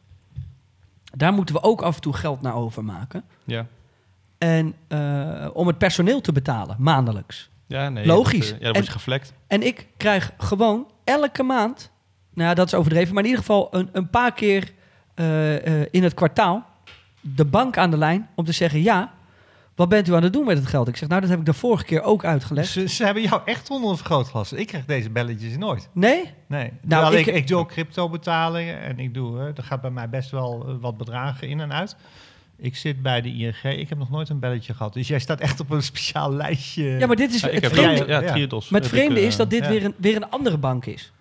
[1.18, 3.24] Daar moeten we ook af en toe geld naar overmaken.
[3.46, 3.68] Ja.
[4.38, 4.76] En
[5.54, 7.50] om het personeel te betalen, maandelijks.
[7.68, 8.50] Ja, nee, Logisch.
[8.50, 9.34] Dat, ja, dan En- word je geflekt.
[9.48, 11.92] En ik krijg gewoon elke maand,
[12.34, 14.72] nou ja, dat is overdreven, maar in ieder geval een, een paar keer
[15.16, 16.66] eh, eh, in het kwartaal
[17.22, 19.14] de bank aan de lijn om te zeggen: Ja,
[19.76, 20.88] wat bent u aan het doen met het geld?
[20.88, 22.68] Ik zeg: Nou, dat heb ik de vorige keer ook uitgelegd.
[22.70, 24.54] Ze, ze hebben jou echt onder een vergrootglas.
[24.54, 25.90] Ik krijg deze belletjes nooit.
[25.92, 26.34] Nee?
[26.48, 26.72] Nee.
[26.82, 30.10] Nou, ik, ik- ik, doe ook crypto betalingen en ik doe, er gaat bij mij
[30.10, 31.96] best wel eh, wat bedragen in en uit.
[32.58, 34.94] Ik zit bij de ING, ik heb nog nooit een belletje gehad.
[34.94, 36.84] Dus jij staat echt op een speciaal lijstje.
[36.84, 38.06] Ja, maar dit is Ja, ik het heb vreemde.
[38.08, 38.32] ja, Ja.
[38.32, 38.70] Triodos.
[38.70, 39.70] Maar het ik, vreemde eh, is dat dit ja.
[39.70, 41.12] weer, een, weer een andere bank is.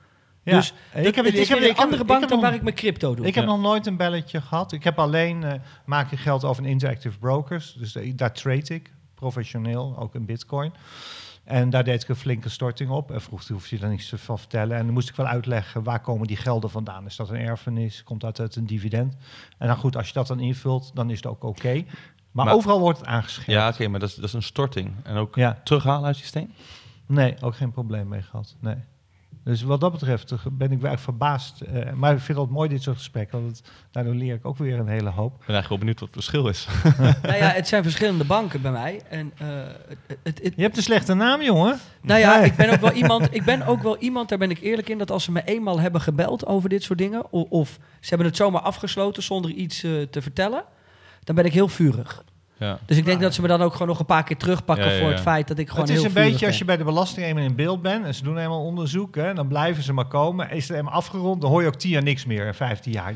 [0.43, 0.57] Ja.
[0.57, 2.47] Dus ik heb, het is weer een ik heb- andere ik bank heb dan nog-
[2.49, 3.27] waar ik mijn crypto doe.
[3.27, 3.51] Ik heb Ja.
[3.51, 4.73] nog nooit een belletje gehad.
[4.73, 5.53] Ik heb alleen, eh,
[5.85, 7.75] maak ik geld over een interactive brokers.
[7.79, 10.73] Dus eh, daar trade ik, professioneel, ook in bitcoin.
[11.45, 13.11] En daar deed ik een flinke storting op.
[13.11, 14.77] En vroeg hoef je daar niks van vertellen.
[14.77, 17.07] En dan moest ik wel uitleggen, waar komen die gelden vandaan?
[17.07, 18.03] Is dat een erfenis?
[18.03, 19.15] Komt dat uit een dividend?
[19.59, 21.85] En dan goed, als je dat dan invult, dan is het ook oké.
[22.31, 23.51] Maar, Maar- overal wordt het aangescherpt.
[23.51, 24.95] Ja, oké, maar dat is, dat is een storting.
[25.03, 25.61] En ook Ja.
[25.65, 26.53] terughalen uit je systeem?
[27.07, 28.57] Nee, ook geen probleem mee gehad.
[28.61, 28.77] Nee.
[29.45, 31.61] Dus wat dat betreft ben ik wel echt verbaasd.
[31.61, 33.43] Eh, maar ik vind het mooi, dit soort gesprekken.
[33.43, 35.33] Want daardoor leer ik ook weer een hele hoop.
[35.33, 36.67] Ik ben eigenlijk wel benieuwd wat het verschil is.
[37.23, 39.01] Nou ja, het zijn verschillende banken bij mij.
[39.09, 39.47] En eh,
[39.89, 41.79] het, het, het- Je hebt een slechte naam, jongen.
[42.03, 42.45] Nou ja, Nee.
[42.47, 44.99] ik ben ook wel iemand, ik ben ook wel iemand, daar ben ik eerlijk in,
[44.99, 48.27] dat als ze me eenmaal hebben gebeld over dit soort dingen, of, of ze hebben
[48.27, 50.65] het zomaar afgesloten zonder iets eh, te vertellen,
[51.25, 52.25] dan ben ik heel vurig.
[52.57, 52.79] Ja.
[52.87, 54.93] Dus ik denk dat ze me dan ook gewoon nog een paar keer terugpakken Ja,
[54.93, 56.77] ja, voor het feit dat ik gewoon het is heel een beetje als je bij
[56.77, 59.93] de belasting eenmaal in beeld bent en ze doen eenmaal onderzoek, hè, dan blijven ze
[59.93, 60.51] maar komen.
[60.51, 63.13] Is het eenmaal afgerond, dan hoor je ook tien jaar niks meer in 15 jaar.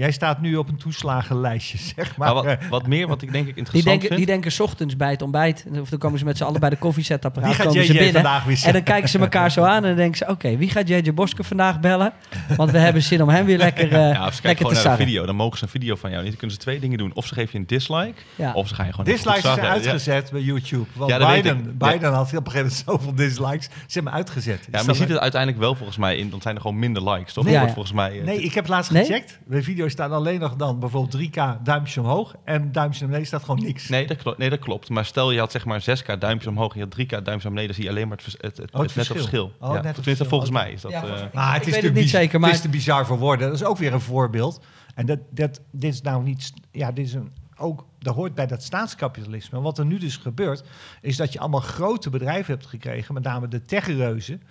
[0.00, 2.34] Jij staat nu op een toeslagenlijstje, zeg maar.
[2.34, 4.18] Maar wat, wat meer, wat ik denk ik Die interessant denken, vind...
[4.18, 6.70] die denken 's ochtends bij het ontbijt, of dan komen ze met z'n allen bij
[6.70, 8.12] de koffiezetapparaat, Wie gaat komen ze binnen.
[8.12, 10.70] vandaag weer En dan kijken ze elkaar zo aan en dan denken ze, oké, wie
[10.70, 12.12] gaat JJ Boske vandaag bellen?
[12.56, 14.96] Want we hebben zin om hem weer lekker, eh ja, of ze lekker te naar
[14.96, 15.26] video.
[15.26, 16.30] Dan mogen ze een video van jou niet.
[16.30, 17.10] Dan kunnen ze twee dingen doen.
[17.14, 18.52] Of ze geven je een dislike, Ja.
[18.52, 19.06] of ze gaan je gewoon...
[19.06, 19.56] Dislikes zijn.
[19.56, 19.68] Ja.
[19.68, 20.86] uitgezet bij YouTube.
[20.94, 21.74] Want Ja, Biden.
[21.78, 23.64] Biden had op een gegeven moment zoveel dislikes.
[23.64, 24.68] Ze hebben hem uitgezet.
[24.70, 26.30] Ja, maar je ziet het uiteindelijk wel volgens mij in.
[26.30, 27.44] Dan zijn er gewoon minder likes, toch?
[27.44, 27.82] Nee, ja, wordt ja.
[27.82, 28.18] volgens mij...
[28.20, 29.04] eh, Nee, ik heb laatst Nee?
[29.04, 29.38] gecheckt.
[29.46, 32.34] Bij video's staan alleen nog dan bijvoorbeeld 3K duimpje omhoog.
[32.44, 33.88] En duimpje naar beneden staat gewoon niks.
[33.88, 34.88] Nee dat, klopt, nee, dat klopt.
[34.88, 37.52] Maar stel je had zeg maar 6k duimpjes omhoog en je had 3k duimpjes naar
[37.52, 39.16] beneden, zie je alleen maar het, het, het, Oh, het het nette verschil.
[39.16, 39.44] verschil.
[39.44, 40.28] Oh, ja, net het tenminste, verschil.
[40.28, 40.60] volgens Oké.
[40.60, 40.90] mij is dat...
[40.90, 42.70] Ja, eh, Maar Ik het is, weet te het niet zeker, maar- het is te
[42.70, 43.48] bizar voor woorden.
[43.48, 44.60] Dat is ook weer een voorbeeld.
[44.94, 46.52] En dat, dat, dit is nou niet...
[46.72, 49.56] Ja, dit is een, ook, dat hoort bij dat staatskapitalisme.
[49.58, 50.62] En wat er nu dus gebeurt,
[51.00, 54.42] is dat je allemaal grote bedrijven hebt gekregen, met name de techreuzen.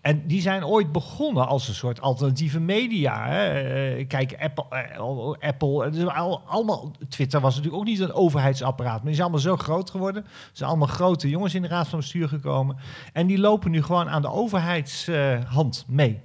[0.00, 3.26] En die zijn ooit begonnen als een soort alternatieve media.
[3.28, 3.46] Hè.
[3.48, 6.00] Eh, Kijk, Apple, eh, Apple
[6.46, 8.96] allemaal, Twitter was natuurlijk ook niet een overheidsapparaat.
[8.96, 10.24] Maar die zijn allemaal zo groot geworden.
[10.24, 12.76] Er zijn allemaal grote jongens in de raad van bestuur gekomen.
[13.12, 16.20] En die lopen nu gewoon aan de overheidshand mee.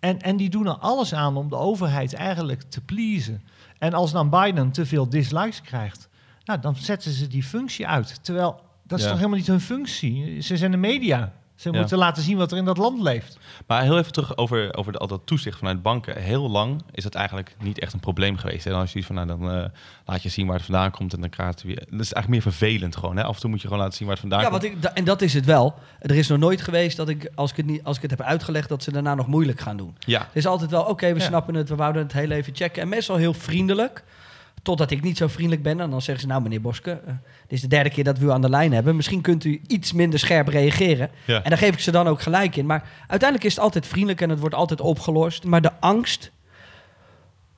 [0.00, 3.42] En, en die doen er alles aan om de overheid eigenlijk te pleasen.
[3.78, 6.08] En als dan Biden te veel dislikes krijgt,
[6.44, 8.24] nou, dan zetten ze die functie uit.
[8.24, 9.10] Terwijl dat is Ja.
[9.10, 10.40] toch helemaal niet hun functie.
[10.40, 11.32] Ze zijn de media.
[11.54, 11.78] Ze Ja.
[11.78, 13.38] moeten laten zien wat er in dat land leeft.
[13.66, 16.22] Maar heel even terug over, over de, al dat toezicht vanuit banken.
[16.22, 18.66] Heel lang is het eigenlijk niet echt een probleem geweest.
[18.66, 19.64] En als je iets van, nou, dan eh,
[20.04, 21.76] laat je zien waar het vandaan komt en dan krijg je weer...
[21.76, 23.16] Dat is eigenlijk meer vervelend gewoon.
[23.16, 23.22] Hè?
[23.24, 24.62] Af en toe moet je gewoon laten zien waar het vandaan Ja, komt.
[24.62, 25.74] want ik, da- en dat is het wel.
[26.00, 28.20] Er is nog nooit geweest dat ik, als ik het, niet, als ik het heb
[28.20, 29.96] uitgelegd, dat ze daarna nog moeilijk gaan doen.
[29.98, 31.24] Ja, Het is altijd wel, oké, we Ja.
[31.26, 32.82] snappen het, we wouden het heel even checken.
[32.82, 34.04] En meestal heel vriendelijk.
[34.64, 35.80] Totdat ik niet zo vriendelijk ben.
[35.80, 38.24] En dan zeggen ze, nou meneer Boske, eh, dit is de derde keer dat we
[38.24, 38.96] u aan de lijn hebben.
[38.96, 41.10] Misschien kunt u iets minder scherp reageren.
[41.24, 41.42] Ja.
[41.42, 42.66] En daar geef ik ze dan ook gelijk in.
[42.66, 45.44] Maar uiteindelijk is het altijd vriendelijk en het wordt altijd opgelost.
[45.44, 46.30] Maar de angst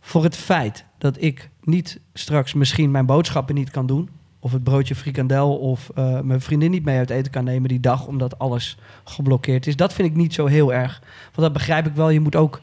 [0.01, 4.09] voor het feit dat ik niet straks misschien mijn boodschappen niet kan doen...
[4.41, 7.81] of het broodje frikandel of eh, mijn vriendin niet mee uit eten kan nemen die
[7.81, 8.07] dag...
[8.07, 11.01] omdat alles geblokkeerd is, dat vind ik niet zo heel erg.
[11.23, 12.11] Want dat begrijp ik wel.
[12.11, 12.61] Je moet ook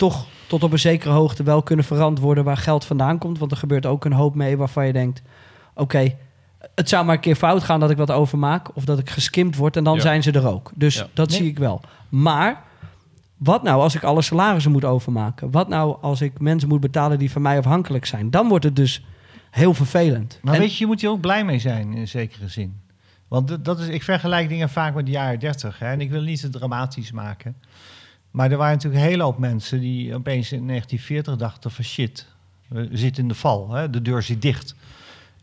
[0.00, 3.38] toch tot op een zekere hoogte wel kunnen verantwoorden waar geld vandaan komt.
[3.38, 5.22] Want er gebeurt ook een hoop mee waarvan je denkt:
[5.74, 6.16] oké,
[6.74, 8.76] het zou maar een keer fout gaan dat ik wat overmaak.
[8.76, 10.00] Of dat ik geskimd word en dan Ja.
[10.00, 10.70] zijn ze er ook.
[10.74, 11.06] Dus Ja.
[11.14, 11.38] dat Nee.
[11.38, 11.80] zie ik wel.
[12.08, 12.62] Maar
[13.36, 15.50] wat nou als ik alle salarissen moet overmaken?
[15.50, 18.30] Wat nou als ik mensen moet betalen die van mij afhankelijk zijn?
[18.30, 19.04] Dan wordt het dus
[19.50, 20.38] heel vervelend.
[20.42, 22.80] Maar En- weet je, je moet hier ook blij mee zijn in zekere zin.
[23.28, 25.78] Want dat is, ik vergelijk dingen vaak met de jaren 30.
[25.78, 27.56] Hè, en ik wil niet te dramatisch maken.
[28.30, 32.26] Maar er waren natuurlijk een hele hoop mensen die opeens in 1940 dachten van shit,
[32.68, 34.74] we zitten in de val, hè, de deur zit dicht.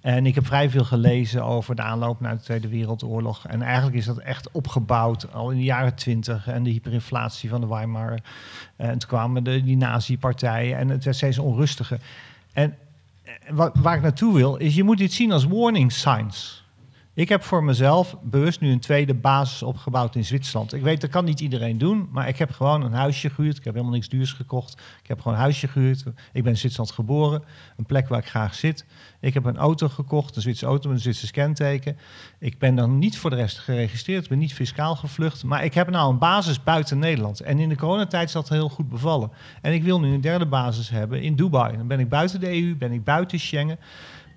[0.02, 3.45] En ik heb vrij veel gelezen over de aanloop naar de Tweede Wereldoorlog.
[3.47, 6.47] En eigenlijk is dat echt opgebouwd al in de jaren twintig.
[6.47, 8.19] En de hyperinflatie van de Weimar.
[8.76, 12.00] En toen kwamen de, die nazi-partijen en het werd steeds onrustiger.
[12.54, 12.76] En
[13.23, 16.63] eh, wa- waar ik naartoe wil, is je moet dit zien als warning signs.
[17.17, 20.73] Ik heb voor mezelf bewust nu een tweede basis opgebouwd in Zwitserland.
[20.73, 23.58] Ik weet, dat kan niet iedereen doen, maar ik heb gewoon een huisje gehuurd.
[23.58, 24.73] Ik heb helemaal niks duurs gekocht.
[25.01, 26.03] Ik heb gewoon een huisje gehuurd.
[26.34, 27.43] Ik ben in Zwitserland geboren,
[27.77, 28.86] een plek waar ik graag zit.
[29.19, 31.97] Ik heb een auto gekocht, een Zwitserse auto met een Zwitsers kenteken.
[32.39, 35.43] Ik ben dan niet voor de rest geregistreerd, ben niet fiscaal gevlucht.
[35.43, 37.39] Maar ik heb nou een basis buiten Nederland.
[37.39, 39.32] En in de coronatijd is dat heel goed bevallen.
[39.62, 41.77] En ik wil nu een derde basis hebben in Dubai.
[41.77, 43.80] Dan ben ik buiten de EU, ben ik buiten Schengen.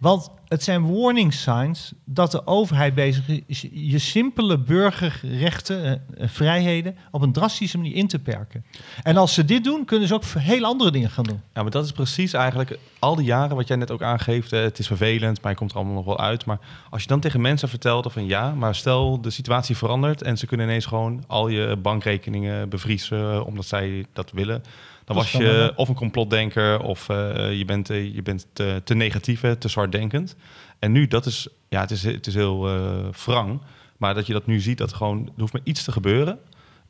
[0.01, 6.29] Want het zijn warning signs dat de overheid bezig is je simpele burgerrechten, eh, eh,
[6.29, 8.65] vrijheden, op een drastische manier in te perken.
[9.03, 11.41] En als ze dit doen, kunnen ze ook heel andere dingen gaan doen.
[11.55, 14.53] Ja, maar dat is precies eigenlijk al die jaren wat jij net ook aangeeft.
[14.53, 16.45] eh, het is vervelend, maar je komt er allemaal nog wel uit.
[16.45, 16.59] Maar
[16.91, 20.47] als je dan tegen mensen vertelt van ja, maar stel de situatie verandert en ze
[20.47, 24.63] kunnen ineens gewoon al je bankrekeningen bevriezen omdat zij dat willen.
[25.11, 28.81] Dan was dan je of een complotdenker of eh, je bent, eh, je bent te,
[28.85, 30.37] te negatief, hè, te zwaardenkend.
[30.79, 33.61] En nu, dat is, ja, het is, het is heel eh wrang.
[33.97, 36.39] Maar dat je dat nu ziet, dat gewoon, er hoeft maar iets te gebeuren.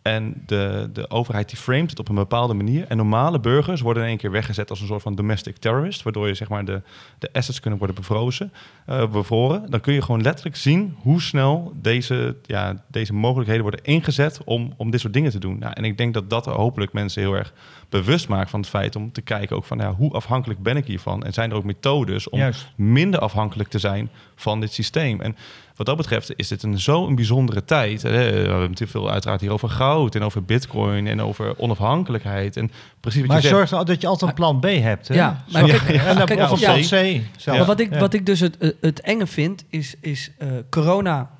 [0.02, 2.86] En de, de overheid die framet het op een bepaalde manier.
[2.88, 6.02] En normale burgers worden in één keer weggezet als een soort van domestic terrorist.
[6.02, 6.82] Waardoor je zeg maar de,
[7.18, 8.52] de assets kunnen worden bevrozen,
[8.86, 9.70] eh, bevroren.
[9.70, 14.74] Dan kun je gewoon letterlijk zien hoe snel deze, ja, deze mogelijkheden worden ingezet om,
[14.76, 15.58] om dit soort dingen te doen.
[15.58, 17.52] Nou, en ik denk dat dat hopelijk mensen heel erg
[17.88, 20.86] bewust maakt van het feit om te kijken ook van ja, hoe afhankelijk ben ik
[20.86, 21.22] hiervan?
[21.22, 22.72] En zijn er ook methodes om Juist.
[22.76, 25.20] minder afhankelijk te zijn van dit systeem.
[25.20, 25.36] En
[25.80, 28.02] wat dat betreft is dit een zo'n bijzondere tijd.
[28.02, 28.10] Hè.
[28.10, 32.56] We hebben natuurlijk veel uiteraard hier over goud en over bitcoin en over onafhankelijkheid.
[32.56, 33.68] En precies wat Maar je zegt.
[33.68, 35.08] zorg er- dat je altijd een plan B hebt.
[35.08, 35.14] Hè?
[35.14, 36.72] Ja, maar Zorg- kijk- of ja.
[36.72, 37.20] plan C.
[37.46, 37.98] Maar wat ik, Ja.
[37.98, 41.30] wat ik dus het, eh, het enge vind, is, is eh, corona.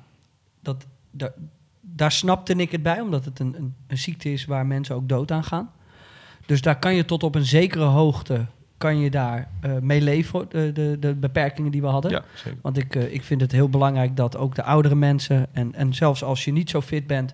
[0.61, 1.31] Dat, daar,
[1.81, 5.09] daar snapte ik het bij, omdat het een, een, een ziekte is waar mensen ook
[5.09, 5.71] dood aan gaan.
[6.45, 8.45] Dus daar kan je tot op een zekere hoogte
[8.81, 12.11] kan je daar eh, mee leven, de, de, de beperkingen die we hadden.
[12.11, 12.59] Ja, zeker.
[12.61, 15.93] Want ik, eh, ik vind het heel belangrijk dat ook de oudere mensen, en, en
[15.93, 17.33] zelfs als je niet zo fit bent,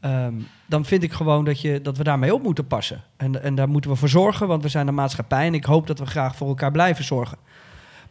[0.00, 0.34] ehm,
[0.66, 3.02] dan vind ik gewoon dat, je, dat we daarmee op moeten passen.
[3.16, 5.86] En, en daar moeten we voor zorgen, want we zijn een maatschappij en ik hoop
[5.86, 7.38] dat we graag voor elkaar blijven zorgen.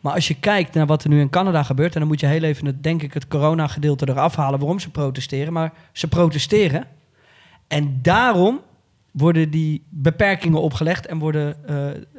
[0.01, 2.27] Maar als je kijkt naar wat er nu in Canada gebeurt, en dan moet je
[2.27, 5.53] heel even, het, denk ik, het corona-gedeelte eraf halen waarom ze protesteren.
[5.53, 6.85] Maar ze protesteren.
[7.67, 8.59] En daarom
[9.17, 11.75] worden die beperkingen opgelegd en worden eh,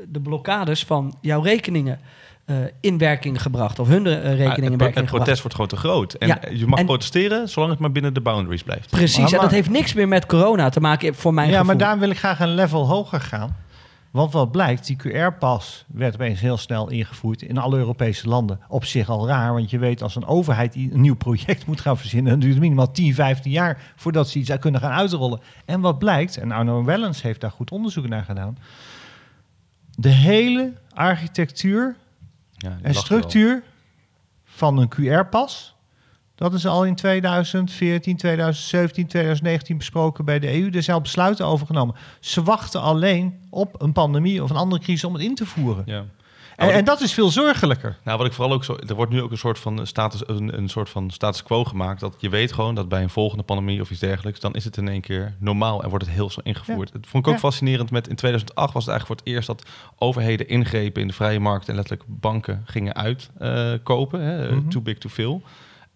[0.08, 2.00] de blokkades van jouw rekeningen
[2.44, 3.78] eh, in werking gebracht.
[3.78, 5.10] Of hun eh, rekeningen Maar in het, werking het gebracht.
[5.10, 6.12] protest wordt gewoon te groot.
[6.14, 8.90] En Ja, je mag en- protesteren zolang het maar binnen de boundaries blijft.
[8.90, 11.52] Precies, Maar- en dat maar- heeft niks meer met corona te maken voor mijn ja,
[11.58, 11.66] gevoel.
[11.66, 13.56] maar daar wil ik graag een level hoger gaan.
[14.10, 18.60] Want wat blijkt, die QR-pas werd opeens heel snel ingevoerd in alle Europese landen.
[18.68, 21.98] Op zich al raar, want je weet als een overheid een nieuw project moet gaan
[21.98, 25.40] verzinnen, dan duurt het minimaal 10, 15 jaar voordat ze iets kunnen gaan uitrollen.
[25.64, 28.58] En wat blijkt, en Arno Wellens heeft daar goed onderzoek naar gedaan,
[29.90, 31.96] de hele architectuur
[32.52, 33.62] Ja, en structuur
[34.44, 35.76] van een QR-pas.
[36.38, 40.70] Dat is al in 2014, 2017, 2019 besproken bij de EU.
[40.70, 41.94] Er zijn al besluiten over genomen.
[42.20, 45.82] Ze wachten alleen op een pandemie of een andere crisis om het in te voeren.
[45.86, 46.04] Ja.
[46.56, 47.96] En, wat en dat is veel zorgelijker.
[48.04, 48.76] Nou, wat ik vooral ook zo.
[48.86, 52.00] Er wordt nu ook een soort van status, een, een soort van status quo gemaakt.
[52.00, 54.40] Dat je weet gewoon dat bij een volgende pandemie of iets dergelijks.
[54.40, 56.92] dan is het in één keer normaal en wordt het heel snel ingevoerd.
[56.92, 57.40] Dat vond ik ook Ja.
[57.48, 57.90] fascinerend.
[57.90, 61.40] Met in 2008 was het eigenlijk voor het eerst dat overheden ingrepen in de vrije
[61.40, 61.68] markt.
[61.68, 64.20] en letterlijk banken gingen uitkopen.
[64.20, 64.68] hè Mhm.
[64.68, 65.42] Too big to fail.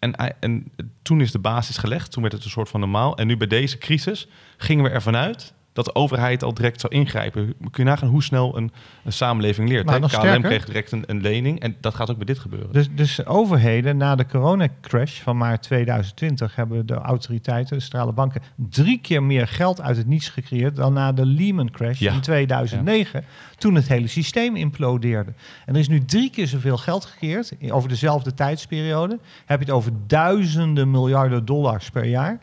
[0.02, 2.10] En, en toen is de basis gelegd.
[2.10, 3.16] Toen werd het een soort van normaal.
[3.16, 6.94] En nu bij deze crisis gingen we ervan uit dat de overheid al direct zou
[6.94, 7.54] ingrijpen.
[7.70, 8.72] Kun je nagaan hoe snel een,
[9.04, 9.86] een samenleving leert.
[9.86, 10.40] KLM sterker.
[10.40, 12.72] kreeg direct een, een lening en dat gaat ook bij dit gebeuren.
[12.72, 18.42] Dus, dus overheden na de coronacrash van maart 2020 hebben de autoriteiten, de centrale banken,
[18.56, 22.12] drie keer meer geld uit het niets gecreëerd dan na de Lehman crash Ja.
[22.12, 23.24] in 2009,
[23.58, 25.32] toen het hele systeem implodeerde.
[25.66, 29.18] En er is nu drie keer zoveel geld gecreëerd over dezelfde tijdsperiode.
[29.44, 32.40] Heb je het over duizenden miljarden dollars per jaar.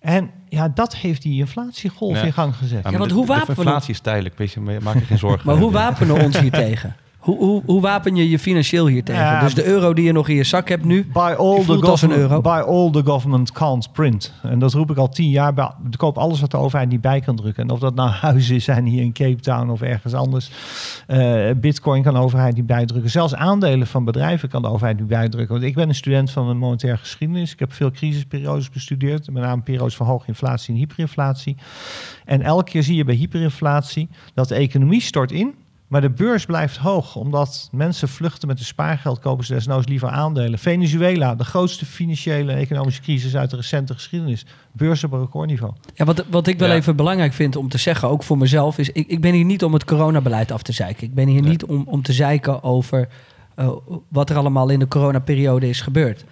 [0.00, 2.22] En ja, dat heeft die inflatiegolf Ja.
[2.22, 2.84] in gang gezet.
[2.90, 5.46] Ja, want de, hoe de wapenen- inflatie is tijdelijk, weet je, maak je geen zorgen.
[5.46, 6.96] Maar hoe wapenen we ons hier tegen?
[7.20, 9.22] Hoe, hoe, hoe wapen je je financieel hier tegen?
[9.22, 11.46] Ja, dus de euro die je nog in je zak hebt nu, By all, the
[11.46, 12.40] als een government, euro.
[12.40, 14.32] by all the government can't print.
[14.42, 15.52] En dat roep ik al tien jaar.
[15.90, 17.62] Ik koop alles wat de overheid niet bij kan drukken.
[17.62, 20.50] En of dat nou huizen zijn hier in Cape Town of ergens anders.
[21.06, 23.10] Eh, Bitcoin kan de overheid niet bijdrukken.
[23.10, 25.54] Zelfs aandelen van bedrijven kan de overheid niet bijdrukken.
[25.54, 27.52] Want ik ben een student van de monetaire geschiedenis.
[27.52, 29.30] Ik heb veel crisisperiodes bestudeerd.
[29.30, 31.56] Met name periodes van hoge inflatie en hyperinflatie.
[32.24, 35.54] En elke keer zie je bij hyperinflatie dat de economie stort in.
[35.90, 40.08] Maar de beurs blijft hoog, omdat mensen vluchten met hun spaargeld, kopen ze desnoods liever
[40.08, 40.58] aandelen.
[40.58, 44.46] Venezuela, de grootste financiële en economische crisis uit de recente geschiedenis.
[44.72, 45.72] Beurs op een recordniveau.
[45.94, 46.74] Ja, wat, wat ik wel Ja.
[46.74, 49.64] even belangrijk vind om te zeggen, ook voor mezelf, is: ik, ik ben hier niet
[49.64, 51.06] om het coronabeleid af te zeiken.
[51.06, 51.50] Ik ben hier Nee.
[51.50, 53.08] niet om, om te zeiken over
[53.54, 53.70] eh,
[54.08, 56.24] wat er allemaal in de coronaperiode is gebeurd.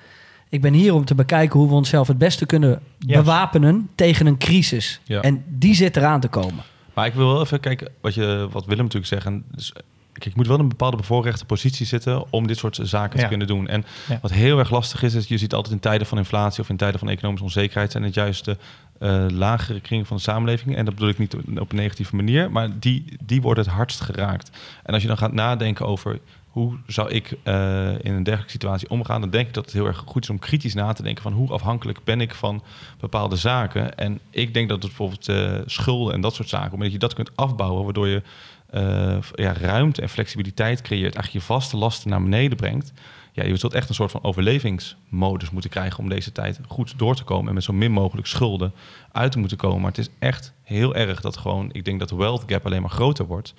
[0.48, 4.38] Ik ben hier om te bekijken hoe we onszelf het beste kunnen bewapenen tegen een
[4.38, 5.00] crisis.
[5.04, 5.20] Ja.
[5.20, 6.64] En die zit eraan te komen.
[6.98, 9.26] Maar ik wil wel even kijken wat, je, wat Willem natuurlijk zegt.
[9.26, 9.72] En dus,
[10.12, 13.26] kijk, je moet wel in een bepaalde bevoorrechte positie zitten om dit soort zaken te
[13.26, 13.68] kunnen doen.
[13.68, 14.18] En Ja.
[14.22, 16.76] wat heel erg lastig is, is je ziet altijd in tijden van inflatie of in
[16.76, 18.56] tijden van economische onzekerheid zijn het juist de
[18.98, 20.76] eh, lagere kringen van de samenleving.
[20.76, 23.72] En dat bedoel ik niet op, op een negatieve manier, maar die, die worden het
[23.72, 24.50] hardst geraakt.
[24.82, 26.18] En als je dan gaat nadenken over
[26.58, 27.54] hoe zou ik eh,
[27.88, 30.38] in een dergelijke situatie omgaan, dan denk ik dat het heel erg goed is om
[30.38, 32.62] kritisch na te denken van hoe afhankelijk ben ik van
[33.00, 33.96] bepaalde zaken.
[33.96, 37.14] En ik denk dat het bijvoorbeeld eh, schulden en dat soort zaken, omdat je dat
[37.14, 38.22] kunt afbouwen, waardoor je
[38.70, 42.92] eh, ja, ruimte en flexibiliteit creëert, eigenlijk je vaste lasten naar beneden brengt.
[43.32, 47.16] Ja, je zult echt een soort van overlevingsmodus moeten krijgen om deze tijd goed door
[47.16, 48.72] te komen en met zo min mogelijk schulden
[49.12, 49.80] uit te moeten komen.
[49.80, 52.80] Maar het is echt heel erg dat gewoon, ik denk dat de wealth gap alleen
[52.80, 53.54] maar groter wordt.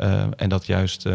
[0.00, 1.14] Uh, en dat juist uh,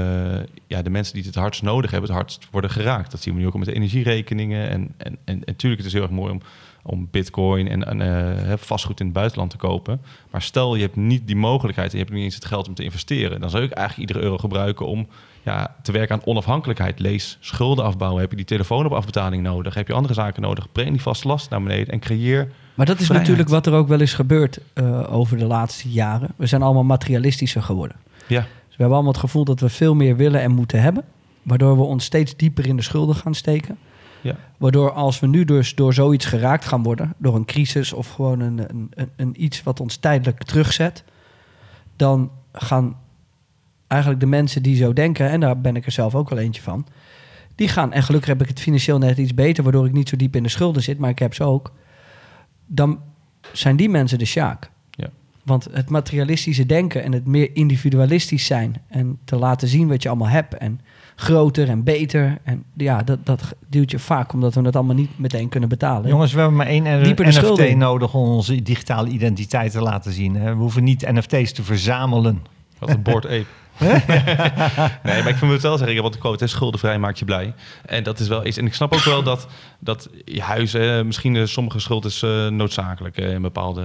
[0.68, 3.12] ja, de mensen die het het hardst nodig hebben, het hardst worden geraakt.
[3.12, 4.70] Dat zien we nu ook met de energierekeningen.
[4.70, 6.42] En, en, en, natuurlijk, het is heel erg mooi om,
[6.84, 8.00] om bitcoin en, en
[8.48, 10.02] uh, vastgoed in het buitenland te kopen.
[10.32, 12.74] Maar stel, je hebt niet die mogelijkheid en je hebt niet eens het geld om
[12.74, 13.40] te investeren.
[13.40, 15.08] Dan zou ik eigenlijk iedere euro gebruiken om
[15.44, 17.00] ja, te werken aan onafhankelijkheid.
[17.00, 18.22] Lees schulden afbouwen.
[18.22, 19.74] Heb je die telefoon op afbetaling nodig?
[19.74, 20.72] Heb je andere zaken nodig?
[20.72, 23.30] Breng die vaste last naar beneden en creëer Maar dat is vrijheid.
[23.30, 24.60] natuurlijk wat er ook wel is gebeurd
[25.10, 26.30] over de laatste jaren.
[26.36, 27.98] We zijn allemaal materialistischer geworden.
[28.28, 28.46] Ja.
[28.72, 31.04] Dus we hebben allemaal het gevoel dat we veel meer willen en moeten hebben.
[31.42, 33.78] Waardoor we ons steeds dieper in de schulden gaan steken.
[34.22, 34.36] Ja.
[34.58, 38.40] Waardoor als we nu dus door zoiets geraakt gaan worden, door een crisis of gewoon
[38.40, 41.04] een, een, een, iets wat ons tijdelijk terugzet,
[41.96, 42.98] dan gaan
[43.88, 46.62] eigenlijk de mensen die zo denken, en daar ben ik er zelf ook wel eentje
[46.62, 46.86] van,
[47.56, 50.16] die gaan, en gelukkig heb ik het financieel net iets beter, waardoor ik niet zo
[50.16, 51.74] diep in de schulden zit, maar ik heb ze ook,
[52.66, 53.00] dan
[53.52, 54.72] zijn die mensen de sjaak.
[55.44, 60.10] Want het materialistische denken en het meer individualistisch zijn en te laten zien wat je
[60.10, 60.80] allemaal hebt en
[61.16, 62.38] groter en beter.
[62.44, 66.10] En ja, dat, dat duwt je vaak omdat we het allemaal niet meteen kunnen betalen.
[66.10, 70.36] Jongens, we hebben maar één NFT schulden nodig om onze digitale identiteit te laten zien.
[70.36, 70.56] Hè.
[70.56, 72.42] We hoeven niet NFT's te verzamelen.
[72.80, 73.46] Wat een board ape.
[75.04, 77.54] nee, maar ik vind het wel zeggen, want de quote is schuldenvrij maakt je blij.
[77.86, 78.58] En dat is wel iets.
[78.58, 79.48] En ik snap ook wel dat,
[79.80, 83.82] dat je huis, eh, misschien eh, sommige schuld is eh, noodzakelijk eh, in bepaalde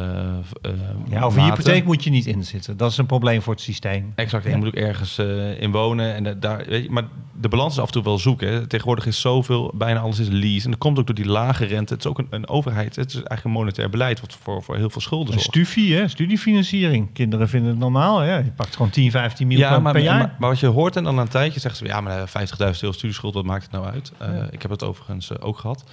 [0.63, 0.71] eh
[1.11, 2.77] Ja, over hypotheek moet je niet inzitten.
[2.77, 4.13] Dat is een probleem voor het systeem.
[4.15, 4.57] Exact, en Ja.
[4.57, 5.19] je moet ook ergens
[5.59, 6.15] in wonen.
[6.15, 7.05] En da- daar, weet je, maar
[7.41, 8.49] de balans is af en toe wel zoeken.
[8.53, 8.67] Hè.
[8.67, 10.65] Tegenwoordig is zoveel, bijna alles is lease.
[10.65, 11.93] En dat komt ook door die lage rente.
[11.95, 12.97] Het is ook een, een overheid.
[12.97, 15.69] Het is eigenlijk een monetair beleid wat voor, voor heel veel schulden Een zorgt.
[15.69, 16.09] studie, hè?
[16.09, 17.13] studiefinanciering.
[17.13, 18.23] Kinderen vinden het normaal.
[18.23, 20.19] Je pakt gewoon 10, 15 miljoen Ja, maar, per jaar.
[20.19, 21.93] maar, maar wat je hoort en dan een tijdje zeggen ze...
[21.93, 24.13] ja, maar eh, 50.000 euro studieschuld, wat maakt het nou uit?
[24.23, 24.47] Uh, Ja.
[24.51, 25.85] Ik heb het overigens uh, ook gehad.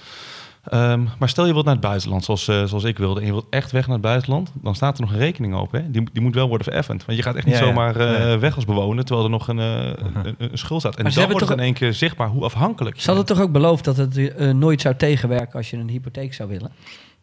[0.72, 3.20] Um, maar stel je wilt naar het buitenland, zoals, uh, zoals ik wilde...
[3.20, 4.52] en je wilt echt weg naar het buitenland...
[4.54, 5.82] dan staat er nog een rekening open.
[5.82, 5.90] Hè?
[5.90, 7.04] Die, die moet wel worden vereffend.
[7.04, 8.38] Want je gaat echt niet Ja, zomaar uh, Ja.
[8.38, 9.04] weg als bewoner...
[9.04, 10.96] terwijl er nog een, een, een, schuld staat.
[10.96, 13.02] En Maar ze dan hebben wordt het toch- in één keer zichtbaar hoe afhankelijk je
[13.02, 16.34] Ze hadden toch ook beloofd dat het uh, nooit zou tegenwerken als je een hypotheek
[16.34, 16.72] zou willen.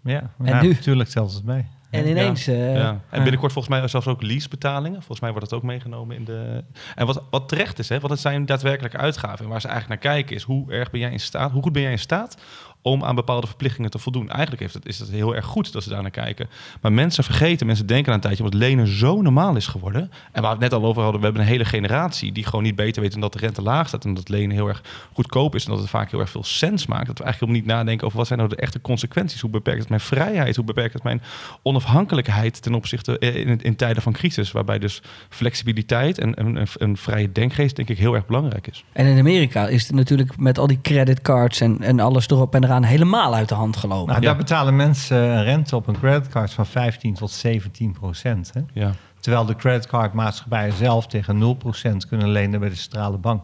[0.03, 0.69] Ja, En ja, nu?
[0.69, 1.65] natuurlijk telt het mee.
[1.91, 2.47] En ineens...
[2.47, 2.99] eh, Ja.
[3.09, 4.97] En binnenkort volgens mij zelfs ook leasebetalingen.
[4.97, 6.63] Volgens mij wordt dat ook meegenomen in de...
[6.95, 9.45] En wat, wat terecht is, hè, want het zijn daadwerkelijke uitgaven.
[9.45, 11.51] En waar ze eigenlijk naar kijken is hoe erg ben jij in staat...
[11.51, 12.37] hoe goed ben jij in staat
[12.81, 14.29] om aan bepaalde verplichtingen te voldoen.
[14.29, 16.49] Eigenlijk heeft het, is het heel erg goed dat ze daar naar kijken.
[16.81, 20.11] Maar mensen vergeten, mensen denken aan een tijdje, omdat lenen zo normaal is geworden.
[20.31, 22.63] En waar we het net al over hadden, we hebben een hele generatie die gewoon
[22.63, 25.63] niet beter weten dat de rente laag staat en dat lenen heel erg goedkoop is
[25.63, 27.07] en dat het vaak heel erg veel sens maakt.
[27.07, 29.41] Dat we eigenlijk helemaal niet nadenken over wat zijn nou de echte consequenties.
[29.41, 30.55] Hoe beperkt het mijn vrijheid?
[30.55, 31.21] Hoe beperkt het mijn
[31.61, 36.97] onafhankelijkheid ten opzichte eh, in, in tijden van crisis, waarbij dus flexibiliteit en een, een
[36.97, 38.83] vrije denkgeest denk ik heel erg belangrijk is.
[38.91, 42.63] En in Amerika is het natuurlijk met al die creditcards en, en alles erop en
[42.63, 44.07] eraan helemaal uit de hand gelopen.
[44.07, 44.25] Nou, Ja.
[44.27, 48.51] Daar betalen mensen een rente op een creditcard van 15 tot 17 procent.
[48.53, 48.61] Hè?
[48.73, 48.91] Ja.
[49.19, 53.43] Terwijl de creditcardmaatschappijen zelf tegen 0 procent kunnen lenen bij de centrale bank.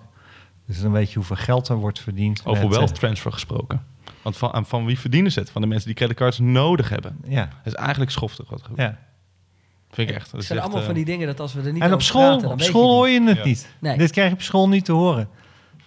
[0.68, 2.42] Dus dan weet je hoeveel geld er wordt verdiend.
[2.46, 3.84] Over met, eh, wealth transfer gesproken.
[4.22, 5.50] Want van, van wie verdienen ze het?
[5.50, 7.18] Van de mensen die creditcards nodig hebben.
[7.28, 8.90] Ja, Het is eigenlijk schoftig wat gebeurt.
[8.90, 8.98] ja.
[9.92, 10.26] Vind ik echt.
[10.26, 11.88] Dat het zijn echt, allemaal eh, van die dingen dat als we er niet En
[11.88, 13.44] op over school, praten, dan op school je hoor je het Ja.
[13.44, 13.70] niet.
[13.80, 13.98] Nee.
[13.98, 15.30] Dit krijg je op school niet te horen.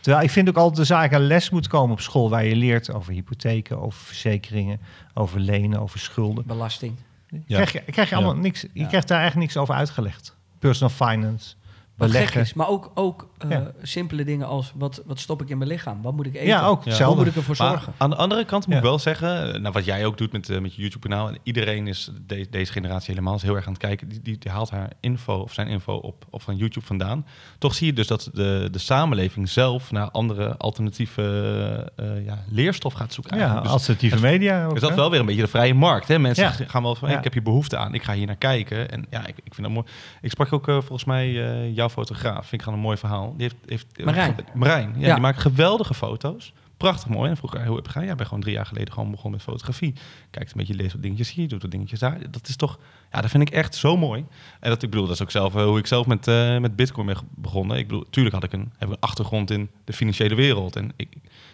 [0.00, 2.30] Terwijl ik vind ook altijd de zaak een les moet komen op school...
[2.30, 4.80] waar je leert over hypotheken, over verzekeringen,
[5.14, 6.46] over lenen, over schulden.
[6.46, 6.94] Belasting.
[7.28, 7.40] Ja.
[7.46, 8.22] Krijg je, krijg je Ja.
[8.22, 8.86] allemaal niks, je Ja.
[8.86, 10.36] krijgt daar eigenlijk niks over uitgelegd.
[10.58, 11.54] Personal finance,
[11.96, 12.40] Wat gek beleggen.
[12.40, 12.54] is.
[12.54, 13.70] Maar ook, ook eh, Ja.
[13.82, 16.02] simpele dingen als wat, wat stop ik in mijn lichaam?
[16.02, 16.46] Wat moet ik eten?
[16.46, 17.04] Ja, ook Ja.
[17.06, 17.92] Hoe moet ik ervoor Maar zorgen?
[17.96, 18.80] aan de andere kant moet Ja.
[18.80, 21.38] ik wel zeggen, eh, nou, wat jij ook doet met, eh, met je YouTube-kanaal, en
[21.42, 24.50] iedereen is, de- deze generatie helemaal, is heel erg aan het kijken, die, die, die
[24.50, 27.26] haalt haar info of zijn info op, op van YouTube vandaan.
[27.58, 32.92] Toch zie je dus dat de, de samenleving zelf naar andere alternatieve eh, ja, leerstof
[32.92, 33.38] gaat zoeken.
[33.38, 33.60] Ja.
[33.60, 34.74] Dus alternatieve media ook.
[34.74, 34.96] is dat hè?
[34.96, 36.08] wel weer een beetje de vrije markt.
[36.08, 36.18] Hè?
[36.18, 36.50] Mensen Ja.
[36.66, 37.18] gaan wel van, Ja.
[37.18, 38.90] ik heb hier behoefte aan, ik ga hier naar kijken.
[38.90, 39.86] En ja, ik, ik vind dat mooi.
[40.20, 43.29] Ik sprak ook volgens mij eh, jouw fotograaf, vind ik gewoon een mooi verhaal.
[43.36, 44.36] Die heeft, heeft, Marijn.
[44.54, 45.12] Marijn, ja, Ja.
[45.12, 46.52] die maakt geweldige foto's.
[46.76, 47.30] Prachtig mooi.
[47.30, 48.04] En vroeg hij, hoe heb je gedaan?
[48.06, 49.94] Ja, ik ben gewoon drie jaar geleden gewoon begonnen met fotografie.
[50.30, 52.30] Kijkt een beetje, leest wat dingetjes hier, doet wat dingetjes daar.
[52.30, 52.78] Dat is toch,
[53.12, 54.24] ja, dat vind ik echt zo mooi.
[54.60, 56.76] En dat, ik bedoel, dat is ook zelf eh, hoe ik zelf met, eh, met
[56.76, 57.76] Bitcoin ben begonnen.
[57.78, 60.76] Ik bedoel, tuurlijk had ik een, heb ik een achtergrond in de financiële wereld.
[60.76, 61.08] En ik,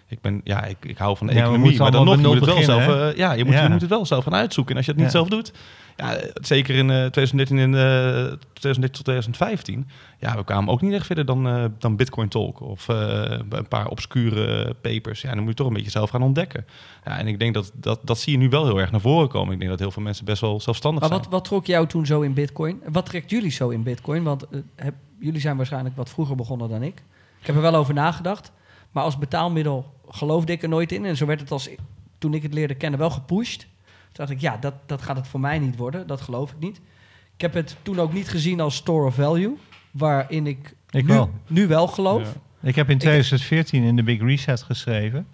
[0.08, 1.78] ik ben, ja, ik, ik hou van de Ja, we economie.
[1.78, 3.62] Maar dan nog, je moet het wel zelf, eh, ja, je moet, Ja.
[3.62, 4.70] je moet het wel zelf gaan uitzoeken.
[4.72, 5.16] En als je het niet Ja.
[5.18, 5.52] zelf doet,
[5.96, 9.88] ja, eh, zeker in eh 2013 en eh 2013 tot 2015,
[10.18, 13.68] ja, we kwamen ook niet echt verder dan, eh, dan Bitcoin Talk of eh, een
[13.68, 15.20] paar obscure papers.
[15.20, 16.66] Ja, dan moet je toch een beetje zelf gaan ontdekken.
[17.04, 19.28] Ja, en ik denk dat, dat dat zie je nu wel heel erg naar voren
[19.28, 19.52] komen.
[19.52, 21.22] Ik denk dat heel veel mensen best wel zelfstandig Maar zijn.
[21.22, 22.82] wat, wat trok jou toen zo in Bitcoin?
[22.88, 24.22] Wat trekt jullie zo in Bitcoin?
[24.22, 27.02] Want eh, heb, jullie zijn waarschijnlijk wat vroeger begonnen dan ik.
[27.40, 28.52] Ik heb er wel over nagedacht.
[28.96, 31.04] Maar als betaalmiddel geloofde ik er nooit in.
[31.04, 31.68] En zo werd het als
[32.18, 33.60] toen ik het leerde kennen wel gepusht.
[33.60, 33.68] Toen
[34.12, 36.06] dacht ik, ja, dat, dat gaat het voor mij niet worden.
[36.06, 36.80] Dat geloof ik niet.
[37.34, 39.56] Ik heb het toen ook niet gezien als store of value.
[39.90, 41.30] Waarin ik, Ik nu, wel.
[41.46, 42.22] nu wel geloof.
[42.22, 42.68] Ja.
[42.68, 45.26] Ik heb in 2014 in de Big Reset geschreven.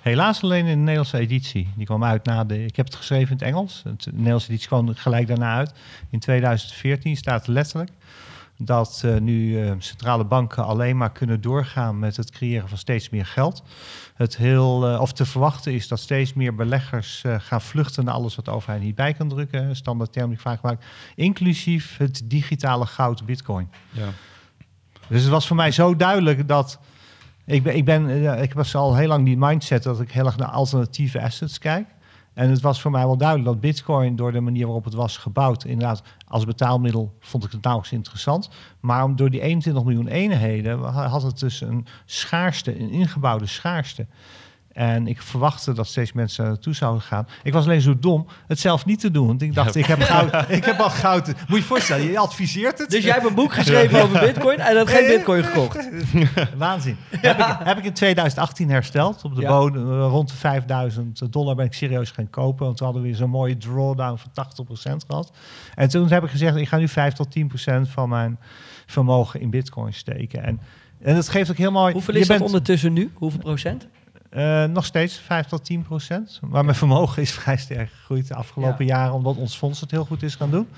[0.00, 1.68] Helaas alleen in de Nederlandse editie.
[1.76, 2.64] Die kwam uit na de.
[2.64, 3.82] Ik heb het geschreven in het Engels.
[3.84, 5.72] Het de Nederlandse editie kwam gelijk daarna uit.
[6.10, 7.90] In 2014 staat letterlijk
[8.66, 13.10] dat eh, nu eh, centrale banken alleen maar kunnen doorgaan met het creëren van steeds
[13.10, 13.62] meer geld.
[14.14, 18.36] Het heel, eh, of te verwachten is dat steeds meer beleggers gaan vluchten naar alles
[18.36, 19.76] wat de overheid niet bij kan drukken.
[19.76, 20.84] Standaard term die ik vaak gebruik.
[21.14, 23.70] Inclusief het digitale goud bitcoin.
[23.90, 24.08] Ja.
[25.06, 26.78] Dus het was voor mij zo duidelijk dat.
[27.46, 30.36] Ik, ben, ik, ben, ik was al heel lang die mindset dat ik heel erg
[30.36, 31.86] naar alternatieve assets kijk.
[32.34, 35.16] En het was voor mij wel duidelijk dat Bitcoin, door de manier waarop het was
[35.16, 38.50] gebouwd, inderdaad als betaalmiddel vond ik het nauwelijks interessant.
[38.80, 44.06] Maar om, door die 21 miljoen eenheden had het dus een schaarste, een ingebouwde schaarste.
[44.80, 47.26] En ik verwachtte dat steeds mensen naartoe zouden gaan.
[47.42, 49.26] Ik was alleen zo dom het zelf niet te doen.
[49.26, 51.26] Want ik dacht, ik, heb goud, ik heb al goud.
[51.26, 52.90] Moet je je voorstellen, je adviseert het.
[52.90, 55.88] Dus jij hebt een boek geschreven over Bitcoin en had geen Bitcoin gekocht.
[56.56, 56.96] Waanzin.
[57.08, 59.24] Heb, ik, heb ik in 2018 hersteld.
[59.24, 62.66] Op de bodem, eh, rond de 5000 dollar ben ik serieus gaan kopen.
[62.66, 65.32] Want we hadden weer zo'n mooie drawdown van 80% gehad.
[65.74, 68.38] En toen heb ik gezegd, ik ga nu 5 tot 10% van mijn
[68.86, 70.42] vermogen in bitcoin steken.
[70.42, 70.60] En,
[71.02, 71.92] en dat geeft ook heel mooi...
[71.92, 73.10] Hoeveel je is dat bent, ondertussen nu?
[73.14, 73.88] Hoeveel procent?
[74.30, 76.40] Eh, nog steeds 5 tot 10 procent.
[76.42, 80.04] Maar mijn vermogen is vrij sterk gegroeid de afgelopen jaren, omdat ons fonds het heel
[80.04, 80.68] goed is gaan doen.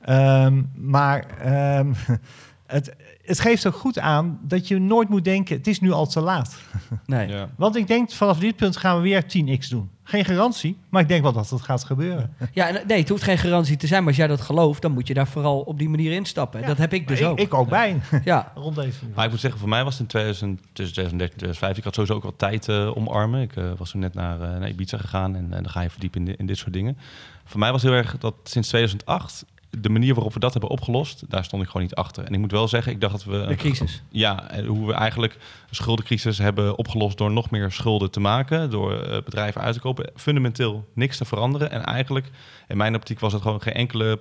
[0.00, 1.92] Ehm, maar ehm,
[2.66, 2.96] het,
[3.28, 6.20] het geeft ook goed aan dat je nooit moet denken, het is nu al te
[6.20, 6.56] laat.
[7.06, 7.28] Nee.
[7.28, 7.48] Ja.
[7.56, 9.90] Want ik denk, vanaf dit punt gaan we weer 10x doen.
[10.02, 12.34] Geen garantie, maar ik denk wel dat het gaat gebeuren.
[12.52, 14.92] Ja, en, nee, het hoeft geen garantie te zijn, maar als jij dat gelooft, dan
[14.92, 16.60] moet je daar vooral op die manier instappen.
[16.60, 17.38] Ja, Dat heb ik dus ik, ook.
[17.38, 18.52] Ik ook bij, ja.
[18.54, 21.54] rond deze Maar ik moet zeggen, voor mij was het in 2000, tussen 2013 en
[21.54, 23.42] 2015, ik had sowieso ook wel tijd eh, omarmen.
[23.42, 25.90] Ik eh, was toen net naar, eh, naar Ibiza gegaan en, en dan ga je
[25.90, 26.98] verdiepen in, in dit soort dingen.
[27.44, 31.24] Voor mij was heel erg dat sinds 2008, de manier waarop we dat hebben opgelost,
[31.28, 32.24] daar stond ik gewoon niet achter.
[32.24, 33.46] En ik moet wel zeggen, ik dacht dat we...
[33.46, 34.02] De crisis.
[34.10, 35.34] Ja, hoe we eigenlijk
[35.68, 39.80] een schuldencrisis hebben opgelost door nog meer schulden te maken, door eh, bedrijven uit te
[39.80, 41.70] kopen, fundamenteel niks te veranderen.
[41.70, 42.30] En eigenlijk,
[42.68, 44.20] in mijn optiek, was het gewoon geen enkele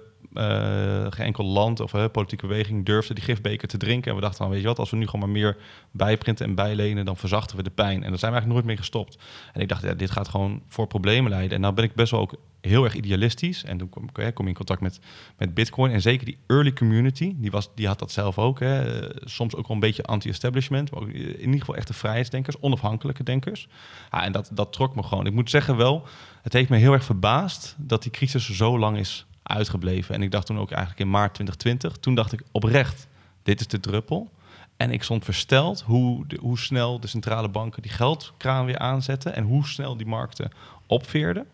[1.09, 4.09] geen enkel land of politieke beweging durfde die gifbeker te drinken.
[4.09, 5.57] En we dachten dan, weet je wat, als we nu gewoon maar meer
[5.91, 8.03] bijprinten en bijlenen, dan verzachten we de pijn.
[8.03, 9.17] En daar zijn we eigenlijk nooit mee gestopt.
[9.53, 11.55] En ik dacht, ja, dit gaat gewoon voor problemen leiden.
[11.55, 13.63] En nou ben ik best wel ook heel erg idealistisch.
[13.63, 14.99] En toen kom, je in contact met,
[15.37, 15.91] met Bitcoin.
[15.91, 18.59] En zeker die early community, die, was, die had dat zelf ook.
[18.59, 19.01] Hè.
[19.25, 20.91] Soms ook wel een beetje anti-establishment.
[20.91, 23.67] Maar ook in ieder geval echte vrijheidsdenkers, onafhankelijke denkers.
[24.09, 25.25] En dat, dat trok me gewoon.
[25.25, 26.07] Ik moet zeggen wel,
[26.41, 30.15] het heeft me heel erg verbaasd dat die crisis zo lang is uitgebleven.
[30.15, 33.07] En ik dacht toen ook eigenlijk in maart 2020, toen dacht ik oprecht,
[33.43, 34.29] dit is de druppel.
[34.77, 39.35] En ik stond versteld hoe, de, hoe snel de centrale banken die geldkraan weer aanzetten
[39.35, 40.51] en hoe snel die markten
[40.87, 41.45] opveerden.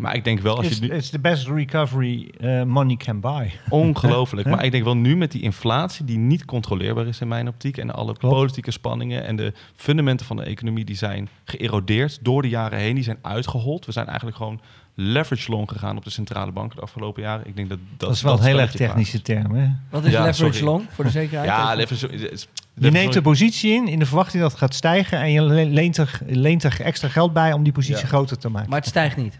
[0.00, 0.94] Maar ik denk wel als It's, je nu...
[0.94, 3.50] it's the best recovery uh, money can buy.
[3.68, 4.48] Ongelooflijk.
[4.48, 7.76] maar ik denk wel nu met die inflatie die niet controleerbaar is in mijn optiek...
[7.76, 8.34] en alle Klopt.
[8.34, 10.84] politieke spanningen en de fundamenten van de economie...
[10.84, 13.86] die zijn geërodeerd door de jaren heen, die zijn uitgehold.
[13.86, 14.60] We zijn eigenlijk gewoon
[15.00, 17.46] leverage long gegaan op de centrale banken de afgelopen jaren.
[17.46, 19.54] Ik denk dat dat, Dat is wel een heel erg technische term.
[19.54, 19.66] Hè?
[19.90, 20.64] Wat is Ja, leverage sorry.
[20.72, 21.48] long, voor de zekerheid?
[21.50, 22.38] Ja, leverage...
[22.74, 25.18] Je neemt een positie in, in de verwachting dat het gaat stijgen...
[25.20, 28.08] en je le- leent er, leent er extra geld bij om die positie Ja.
[28.08, 28.68] groter te maken.
[28.70, 29.38] Maar het stijgt niet.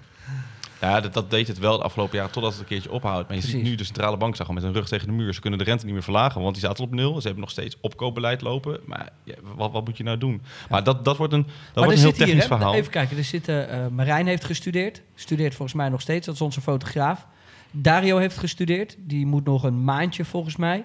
[0.80, 3.28] Ja, dat, dat deed het wel de afgelopen jaren totdat het een keertje ophoudt.
[3.28, 5.34] Maar je ziet nu de centrale bank zag met een rug tegen de muur.
[5.34, 7.14] Ze kunnen de rente niet meer verlagen, want die zaten op nul.
[7.14, 8.80] Ze hebben nog steeds opkoopbeleid lopen.
[8.84, 10.42] Maar ja, wat, wat moet je nou doen?
[10.68, 12.74] Maar dat, dat wordt een, dat maar wordt een heel hier, technisch hè, verhaal.
[12.74, 16.40] even kijken, er zitten, eh Marijn heeft gestudeerd, studeert volgens mij nog steeds, dat is
[16.40, 17.26] onze fotograaf.
[17.70, 20.84] Dario heeft gestudeerd, die moet nog een maandje volgens mij.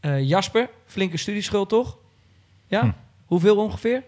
[0.00, 1.96] Eh, Jasper, flinke studieschuld toch?
[2.66, 2.80] Ja?
[2.80, 2.90] Hm.
[3.26, 4.02] Hoeveel ongeveer?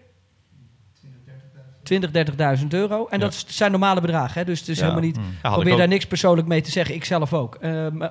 [1.85, 2.11] 20,
[2.59, 3.07] 30.000 euro.
[3.09, 3.25] En Ja.
[3.25, 4.45] dat zijn normale bedragen, hè?
[4.45, 4.81] dus het is Ja.
[4.83, 5.15] helemaal niet...
[5.17, 5.21] Hm.
[5.43, 7.55] Ja, probeer daar niks persoonlijk mee te zeggen, ik zelf ook.
[7.55, 8.07] Ehm,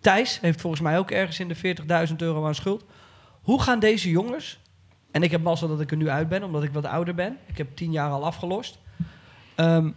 [0.00, 2.84] Thijs heeft volgens mij ook ergens in de 40.000 euro aan schuld.
[3.42, 4.58] Hoe gaan deze jongens,
[5.10, 7.36] en ik heb mazzel dat ik er nu uit ben, omdat ik wat ouder ben.
[7.46, 8.78] Ik heb tien jaar al afgelost.
[9.54, 9.90] Ehm,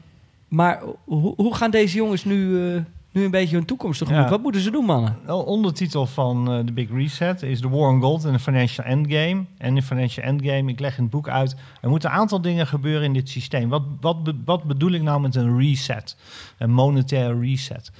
[0.48, 4.24] maar hoe, hoe gaan deze jongens nu, eh, nu een beetje hun toekomst tegemoet?
[4.24, 4.30] Ja.
[4.30, 5.18] Wat moeten ze doen, mannen?
[5.26, 8.86] De ondertitel van eh, de Big Reset is The War on Gold en the Financial
[8.86, 9.46] Endgame.
[9.58, 12.68] En in Financial Endgame, ik leg in het boek uit, er moeten een aantal dingen
[12.68, 13.70] gebeuren in dit systeem.
[13.70, 16.16] Wat, wat, wat bedoel ik nou met een reset?
[16.58, 17.92] Een monetaire reset.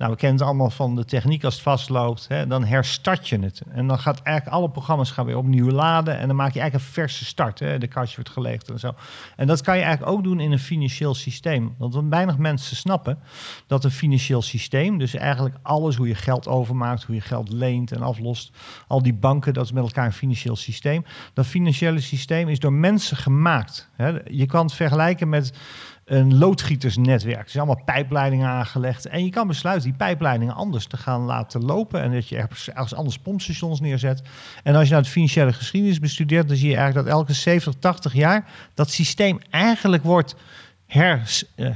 [0.00, 2.28] Nou, we kennen het allemaal van de techniek als het vastloopt.
[2.28, 3.62] Hè, dan herstart je het.
[3.70, 6.18] En dan gaat eigenlijk alle programma's gaan weer opnieuw laden.
[6.18, 7.58] En dan maak je eigenlijk een verse start.
[7.58, 8.94] Hè, de kastje wordt gelegd en zo.
[9.36, 11.74] En dat kan je eigenlijk ook doen in een financieel systeem.
[11.78, 13.18] Want weinig mensen snappen,
[13.66, 17.92] dat een financieel systeem, dus eigenlijk alles hoe je geld overmaakt, hoe je geld leent
[17.92, 18.52] en aflost,
[18.86, 21.04] al die banken, dat is met elkaar een financieel systeem.
[21.34, 23.88] Dat financiële systeem is door mensen gemaakt.
[23.96, 24.12] Hè.
[24.24, 25.52] Je kan het vergelijken met
[26.10, 27.44] een loodgietersnetwerk.
[27.44, 29.06] Er zijn allemaal pijpleidingen aangelegd.
[29.06, 32.02] En je kan besluiten die pijpleidingen anders te gaan laten lopen.
[32.02, 34.22] En dat je ergens, anders pompstations neerzet.
[34.62, 37.80] En als je nou de financiële geschiedenis bestudeert, dan zie je eigenlijk dat elke 70,
[37.80, 40.34] 80 jaar dat systeem eigenlijk wordt
[40.86, 41.66] her, eh.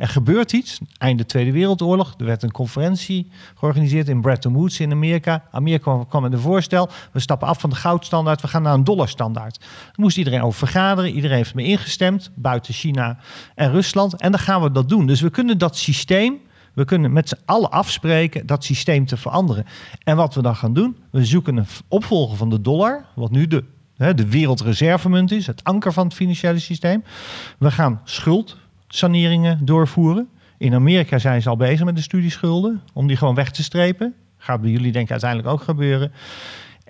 [0.00, 0.78] Er gebeurt iets.
[0.98, 2.14] Einde Tweede Wereldoorlog.
[2.18, 5.44] Er werd een conferentie georganiseerd in Bretton Woods in Amerika.
[5.50, 6.88] Amerika kwam, met een voorstel.
[7.12, 8.40] We stappen af van de goudstandaard.
[8.40, 9.58] We gaan naar een dollarstandaard.
[9.60, 11.10] Daar moest iedereen over vergaderen.
[11.10, 12.30] Iedereen heeft mee ingestemd.
[12.34, 13.18] Buiten China
[13.54, 14.20] en Rusland.
[14.20, 15.06] En dan gaan we dat doen.
[15.06, 16.38] Dus we kunnen dat systeem.
[16.74, 19.64] We kunnen met z'n allen afspreken dat systeem te veranderen.
[20.04, 23.46] En wat we dan gaan doen, we zoeken een opvolger van de dollar, wat nu
[23.46, 23.64] de,
[23.96, 27.04] de wereldreservemunt is, het anker van het financiële systeem.
[27.58, 28.00] We gaan
[28.90, 30.28] schuldsaneringen doorvoeren.
[30.58, 34.14] In Amerika zijn ze al bezig met de studieschulden, om die gewoon weg te strepen.
[34.38, 36.12] Gaat bij jullie denk ik uiteindelijk ook gebeuren.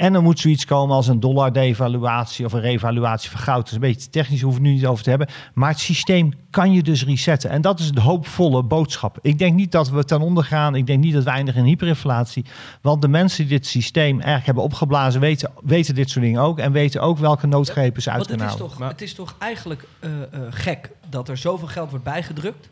[0.01, 3.57] En dan moet zoiets komen als een dollar-devaluatie of een revaluatie van goud.
[3.57, 5.29] Dat is een beetje technisch, hoeven we het nu niet over te hebben.
[5.55, 7.51] Maar het systeem kan je dus resetten.
[7.51, 9.19] En dat is de hoopvolle boodschap.
[9.23, 10.75] Ik denk niet dat we ten onder gaan.
[10.75, 12.45] Ik denk niet dat we eindigen in hyperinflatie.
[12.81, 15.21] Want de mensen die dit systeem eigenlijk hebben opgeblazen...
[15.21, 16.59] weten, weten dit soort dingen ook.
[16.59, 18.79] En weten ook welke noodgrepen ze uit Want het kunnen is, halen.
[18.79, 22.71] toch, het is toch eigenlijk eh, eh, gek dat er zoveel geld wordt bijgedrukt.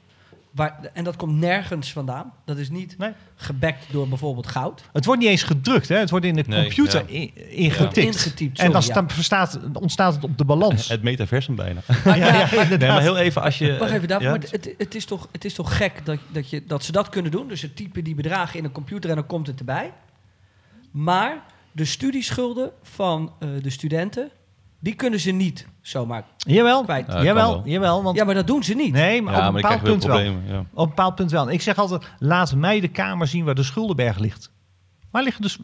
[0.58, 2.32] Waar, en dat komt nergens vandaan.
[2.44, 3.12] Dat is niet Nee.
[3.34, 4.82] gebackt door bijvoorbeeld goud.
[4.92, 5.88] Het wordt niet eens gedrukt.
[5.88, 5.96] Hè?
[5.96, 7.30] Het wordt in de Nee, computer ja.
[7.50, 10.88] Ingetypt, en dan verstaat, ontstaat het op de balans.
[10.98, 11.80] Het metaversum bijna.
[12.04, 12.78] Maar, Ja, ja, ja, maar- inderdaad.
[12.78, 13.76] Nee, maar heel even als je...
[13.78, 16.64] Wacht even, David, maar het, het, is toch, het is toch gek dat, dat, je,
[16.66, 17.48] dat ze dat kunnen doen?
[17.48, 19.92] Dus ze typen die bedragen in een computer en dan komt het erbij.
[20.90, 21.42] Maar
[21.72, 24.30] de studieschulden van eh, de studenten,
[24.78, 27.06] die kunnen ze niet zomaar Jawel, kwijt.
[27.06, 27.62] Ja, jawel, wel.
[27.64, 28.02] jawel.
[28.02, 28.92] Want Ja, maar dat doen ze niet.
[28.92, 30.18] Nee, maar ja, op een bepaald punt wel.
[30.18, 30.30] Ja.
[30.30, 31.50] Op een bepaald punt wel.
[31.50, 34.50] Ik zeg altijd, laat mij de kamer zien waar de schuldenberg ligt.
[35.10, 35.58] Waar liggen dus...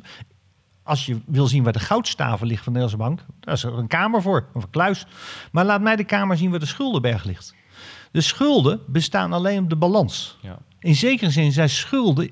[0.83, 3.79] Als je wil zien waar de goudstaven ligt van de Nederlandse Bank, daar is er
[3.79, 5.07] een kamer voor, of een kluis.
[5.53, 7.55] Maar laat mij de kamer zien waar de schuldenberg ligt.
[8.11, 10.39] De schulden bestaan alleen op de balans.
[10.41, 10.59] Ja.
[10.79, 12.31] In zekere zin zijn schulden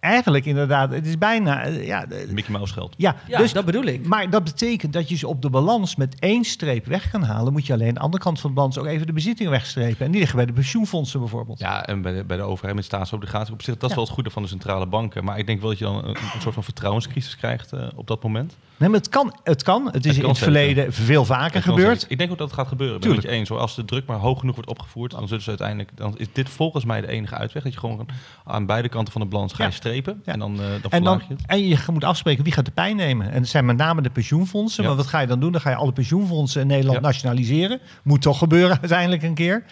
[0.00, 2.94] eigenlijk inderdaad, het is bijna, eh, ja, Mickey Mouse geld.
[2.96, 4.06] ja, Ja, dus, dat bedoel ik.
[4.06, 7.52] maar dat betekent dat je ze op de balans met één streep weg kan halen.
[7.52, 10.04] Moet je alleen aan de andere kant van de balans ook even de bezittingen wegstrepen.
[10.06, 11.58] En die liggen bij de pensioenfondsen bijvoorbeeld.
[11.58, 13.52] Ja, en bij de, bij de overheid met staatsobligaties.
[13.52, 13.94] Op zich, dat is Ja.
[13.94, 15.24] wel het goede van de centrale banken.
[15.24, 18.06] Maar ik denk wel dat je dan een, een soort van vertrouwenscrisis krijgt eh, op
[18.06, 18.56] dat moment.
[18.80, 19.34] Nee, maar het kan.
[19.44, 19.88] Het, kan.
[19.92, 20.52] het is kan in het zeker.
[20.52, 21.94] verleden veel vaker gebeurd.
[22.00, 22.10] zeker.
[22.12, 22.96] Ik denk ook dat het gaat gebeuren.
[22.96, 23.48] Ik ben je eens.
[23.48, 23.58] Hoor.
[23.58, 25.90] Als de druk maar hoog genoeg wordt opgevoerd, dan zullen ze uiteindelijk.
[25.94, 27.62] Dan is dit volgens mij de enige uitweg.
[27.62, 28.06] Dat je gewoon
[28.44, 29.74] aan beide kanten van de balans ga je Ja.
[29.76, 30.22] strepen.
[30.24, 30.32] Ja.
[30.32, 31.42] En dan, eh dan En, dan, je het.
[31.46, 33.30] en je moet afspreken wie gaat de pijn nemen.
[33.30, 34.82] En dat zijn met name de pensioenfondsen.
[34.82, 34.88] Ja.
[34.88, 35.52] Maar wat ga je dan doen?
[35.52, 37.02] Dan ga je alle pensioenfondsen in Nederland Ja.
[37.04, 37.80] nationaliseren.
[38.02, 39.64] Moet toch gebeuren uiteindelijk een keer.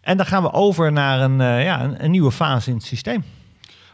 [0.00, 2.84] En dan gaan we over naar een, eh, ja, een, een nieuwe fase in het
[2.84, 3.24] systeem.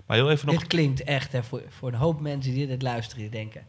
[0.06, 0.58] Maar heel even nog.
[0.58, 3.62] Dit klinkt echt hè, voor, voor een hoop mensen die dit luisteren, die denken: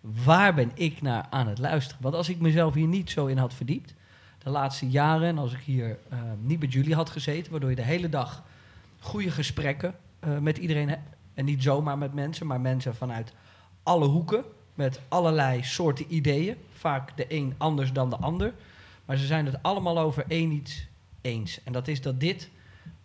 [0.00, 2.02] waar ben ik naar aan het luisteren?
[2.02, 3.94] Want als ik mezelf hier niet zo in had verdiept,
[4.38, 7.76] de laatste jaren, en als ik hier eh, niet met jullie had gezeten, waardoor je
[7.76, 8.44] de hele dag
[8.98, 11.16] goede gesprekken eh, met iedereen hebt.
[11.34, 13.32] En niet zomaar met mensen, maar mensen vanuit
[13.82, 14.44] alle hoeken,
[14.74, 16.56] met allerlei soorten ideeën.
[16.72, 18.52] Vaak de een anders dan de ander.
[19.04, 20.86] Maar ze zijn het allemaal over één iets
[21.20, 21.62] eens.
[21.64, 22.50] En dat is dat dit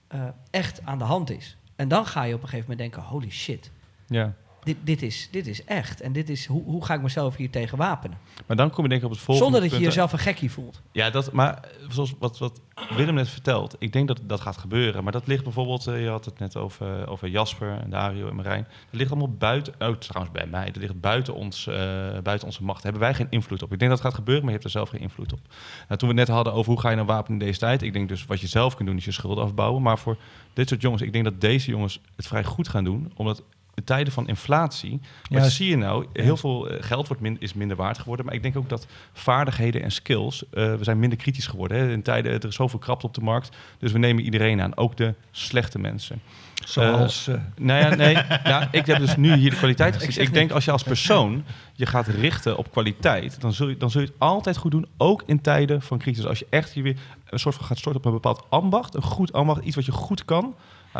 [0.07, 1.57] eh, echt aan de hand is.
[1.75, 3.71] En dan ga je op een gegeven moment denken: holy shit,
[4.07, 4.33] Ja.
[4.65, 6.01] Dit, dit, is, dit is echt.
[6.01, 8.17] En dit is, hoe, hoe ga ik mezelf hier tegen wapenen?
[8.45, 10.51] Maar dan kom je denk ik op het volgende Zonder dat je jezelf een gekkie
[10.51, 10.81] voelt.
[10.91, 12.61] Ja, dat, maar eh, zoals wat, wat
[12.95, 15.03] Willem net vertelt, ik denk dat dat gaat gebeuren.
[15.03, 18.35] Maar dat ligt bijvoorbeeld, eh, je had het net over, over Jasper en Dario en
[18.35, 18.63] Marijn.
[18.63, 21.75] Dat ligt allemaal buiten, oh, trouwens bij mij, dat ligt buiten, ons, eh,
[22.23, 22.83] buiten onze macht.
[22.83, 23.71] Daar hebben wij geen invloed op.
[23.71, 25.39] Ik denk dat het gaat gebeuren, maar je hebt er zelf geen invloed op.
[25.87, 27.81] Nou, toen we het net hadden over hoe ga je nou wapenen in deze tijd.
[27.81, 29.81] Ik denk dus wat je zelf kunt doen is je schulden afbouwen.
[29.81, 30.17] Maar voor
[30.53, 33.11] dit soort jongens, ik denk dat deze jongens het vrij goed gaan doen.
[33.15, 33.43] Omdat
[33.83, 35.55] tijden van inflatie, wat Juist.
[35.55, 36.05] zie je nou?
[36.13, 38.25] Heel veel eh, geld wordt min, is minder waard geworden.
[38.25, 41.77] Maar ik denk ook dat vaardigheden en skills, eh, we zijn minder kritisch geworden.
[41.77, 41.91] Hè.
[41.91, 43.49] In tijden, er is zoveel krapte op de markt.
[43.79, 46.21] Dus we nemen iedereen aan, ook de slechte mensen.
[46.65, 47.27] Zoals...
[47.27, 48.13] eh, Nou ja, nee,
[48.43, 50.23] ja, ik heb dus nu hier de kwaliteit gezien.
[50.23, 53.91] Ik denk als je als persoon je gaat richten op kwaliteit, dan zul, je, dan
[53.91, 56.25] zul je het altijd goed doen, ook in tijden van crisis.
[56.25, 56.97] Als je echt je weer
[57.29, 59.91] een soort van gaat storten op een bepaald ambacht, een goed ambacht, iets wat je
[59.91, 60.53] goed kan, nou,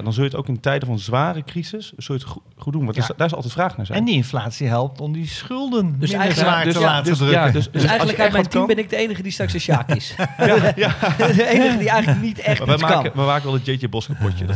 [0.04, 2.74] dan zul je het ook in tijden van zware crisis zul je het goed, goed
[2.74, 2.84] doen.
[2.86, 3.08] Want Ja.
[3.18, 4.00] daar is altijd vraag naar zijn.
[4.00, 7.06] en die inflatie helpt om die schulden Dus minder eigenlijk- zwaar dus- te ja, laten
[7.06, 7.40] dus- drukken.
[7.40, 9.60] ja, dus- Dus, eigenlijk uit mijn team kan- ben ik de enige die straks een
[9.60, 10.16] Sjaak is.
[10.38, 12.90] de enige die eigenlijk niet echt Maar we, kan.
[12.96, 14.46] maken, we maken wel het JJ Bos kapotje.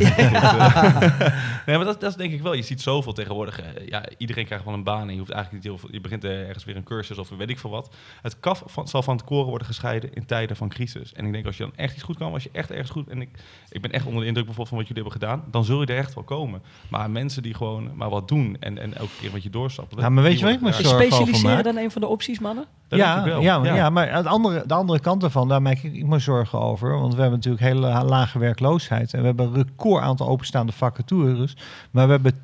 [1.66, 2.52] nee, maar dat, dat is denk ik wel.
[2.52, 3.60] Je ziet zoveel tegenwoordig.
[3.60, 5.88] eh, ja, iedereen krijgt wel een baan en je hoeft eigenlijk niet heel veel.
[5.92, 7.94] Je begint eh, ergens weer een cursus of weet ik veel wat.
[8.22, 11.12] Het kaf van, zal van het koren worden gescheiden in tijden van crisis.
[11.12, 13.08] En ik denk als je dan echt iets goed kan, als je echt ergens goed.
[13.08, 13.28] En ik,
[13.70, 15.29] ik ben echt onder de indruk bijvoorbeeld van wat jullie hebben gedaan.
[15.50, 16.62] Dan zul je er echt wel komen.
[16.88, 19.98] Maar mensen die gewoon maar wat doen en, en elke keer wat je doorstappen.
[20.00, 22.64] Ja, maar weet je wat ik me specialiseren dan een van de opties, mannen?
[22.88, 23.40] Dat ja, wel.
[23.40, 23.90] Ja, maar- ja.
[23.90, 26.98] maar aan de andere, de andere kant ervan, daar maak ik me zorgen over.
[27.00, 29.14] Want we hebben natuurlijk hele la- lage werkloosheid.
[29.14, 31.56] En we hebben een record aantal openstaande vacatures.
[31.90, 32.40] Maar we hebben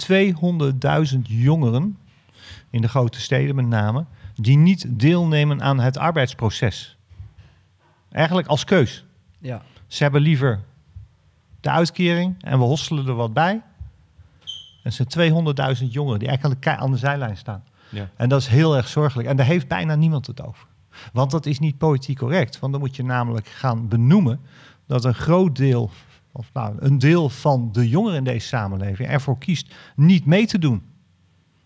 [1.17, 1.99] 200.000 jongeren,
[2.71, 6.97] in de grote steden met name, die niet deelnemen aan het arbeidsproces.
[8.11, 9.05] Eigenlijk als keus.
[9.39, 9.63] Ja.
[9.87, 10.61] Ze hebben liever
[11.67, 13.63] de uitkering en we hosselen er wat bij.
[14.83, 15.09] En zijn
[15.79, 17.65] 200.000 jongeren die eigenlijk aan de zijlijn staan.
[17.89, 18.09] Ja.
[18.17, 19.29] En dat is heel erg zorgelijk.
[19.29, 20.67] En daar heeft bijna niemand het over.
[21.13, 22.59] Want dat is niet politiek correct.
[22.59, 24.41] Want dan moet je namelijk gaan benoemen
[24.87, 25.91] dat een groot deel,
[26.33, 30.59] of nou, een deel van de jongeren in deze samenleving ervoor kiest niet mee te
[30.59, 30.83] doen.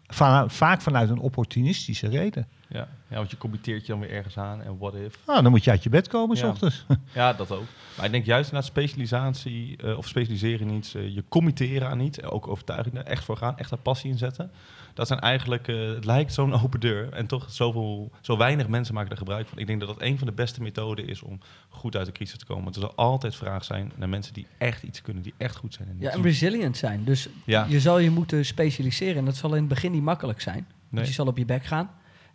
[0.06, 2.48] Van, vaak vanuit een opportunistische reden.
[2.72, 2.88] Ja.
[3.08, 5.18] ja, want je committeert je dan weer ergens aan en what if.
[5.26, 6.48] Nou, dan moet je uit je bed komen s Ja.
[6.48, 6.84] ochtends.
[7.14, 7.64] Ja, dat ook.
[7.96, 12.00] Maar ik denk juist naar specialisatie eh, of specialiseren in iets, eh, je committeren aan
[12.00, 14.50] iets, ook overtuiging er echt voor gaan, echt daar passie in zetten.
[14.94, 18.94] Dat zijn eigenlijk, eh, het lijkt zo'n open deur en toch zoveel, zo weinig mensen
[18.94, 19.58] maken er gebruik van.
[19.58, 22.38] Ik denk dat dat een van de beste methoden is om goed uit de crisis
[22.38, 22.62] te komen.
[22.64, 25.74] Want er zal altijd vraag zijn naar mensen die echt iets kunnen, die echt goed
[25.74, 25.88] zijn.
[25.88, 27.04] in ja, en resilient zijn.
[27.04, 27.66] Dus Ja.
[27.68, 29.16] je zal je moeten specialiseren.
[29.16, 30.56] En dat zal in het begin niet makkelijk zijn.
[30.66, 30.66] Nee.
[30.90, 31.90] Want je zal op je bek gaan.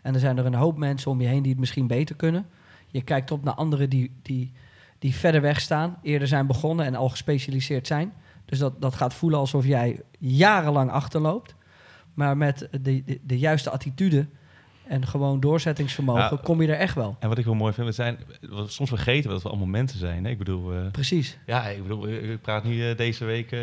[0.06, 2.46] En er zijn er een hoop mensen om je heen die het misschien beter kunnen.
[2.88, 4.52] Je kijkt op naar anderen die, die,
[5.00, 8.14] die verder weg staan, eerder zijn begonnen en al gespecialiseerd zijn.
[8.46, 11.56] Dus dat, dat gaat voelen alsof jij jarenlang achterloopt.
[12.14, 14.28] Maar met de, de, de juiste attitude
[14.88, 16.40] en gewoon doorzettingsvermogen Ja.
[16.44, 17.16] kom je er echt wel.
[17.20, 18.18] En wat ik wel mooi vind, we zijn,
[18.50, 20.24] wat- soms vergeten we dat we allemaal mensen zijn.
[20.26, 20.30] Hè?
[20.30, 21.38] Ik bedoel, eh, Precies.
[21.46, 23.60] ja, ik bedoel, ik praat nu eh, deze week eh,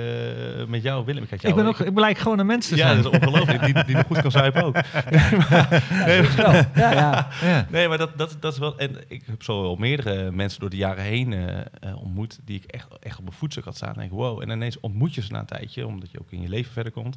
[0.69, 1.23] met jou, Willem.
[1.23, 3.03] Ik, had jou, Ik, ben ook, ik blijk gewoon een mens te Ja, zijn.
[3.03, 3.65] dat is ongelooflijk.
[3.65, 4.75] Die, die nog goed kan zuipen ook.
[6.07, 6.43] nee, Zo,
[6.75, 7.29] ja, ja.
[7.43, 7.67] Ja.
[7.71, 8.79] nee, maar dat, dat, dat is wel...
[8.79, 12.39] En ik heb zo wel meerdere mensen door de jaren heen eh, eh, ontmoet...
[12.45, 13.93] die ik echt, echt op mijn voetstuk had staan.
[13.95, 14.41] En denk wow.
[14.43, 15.87] En ineens ontmoet je ze na een tijdje...
[15.87, 17.17] omdat je ook in je leven verder komt.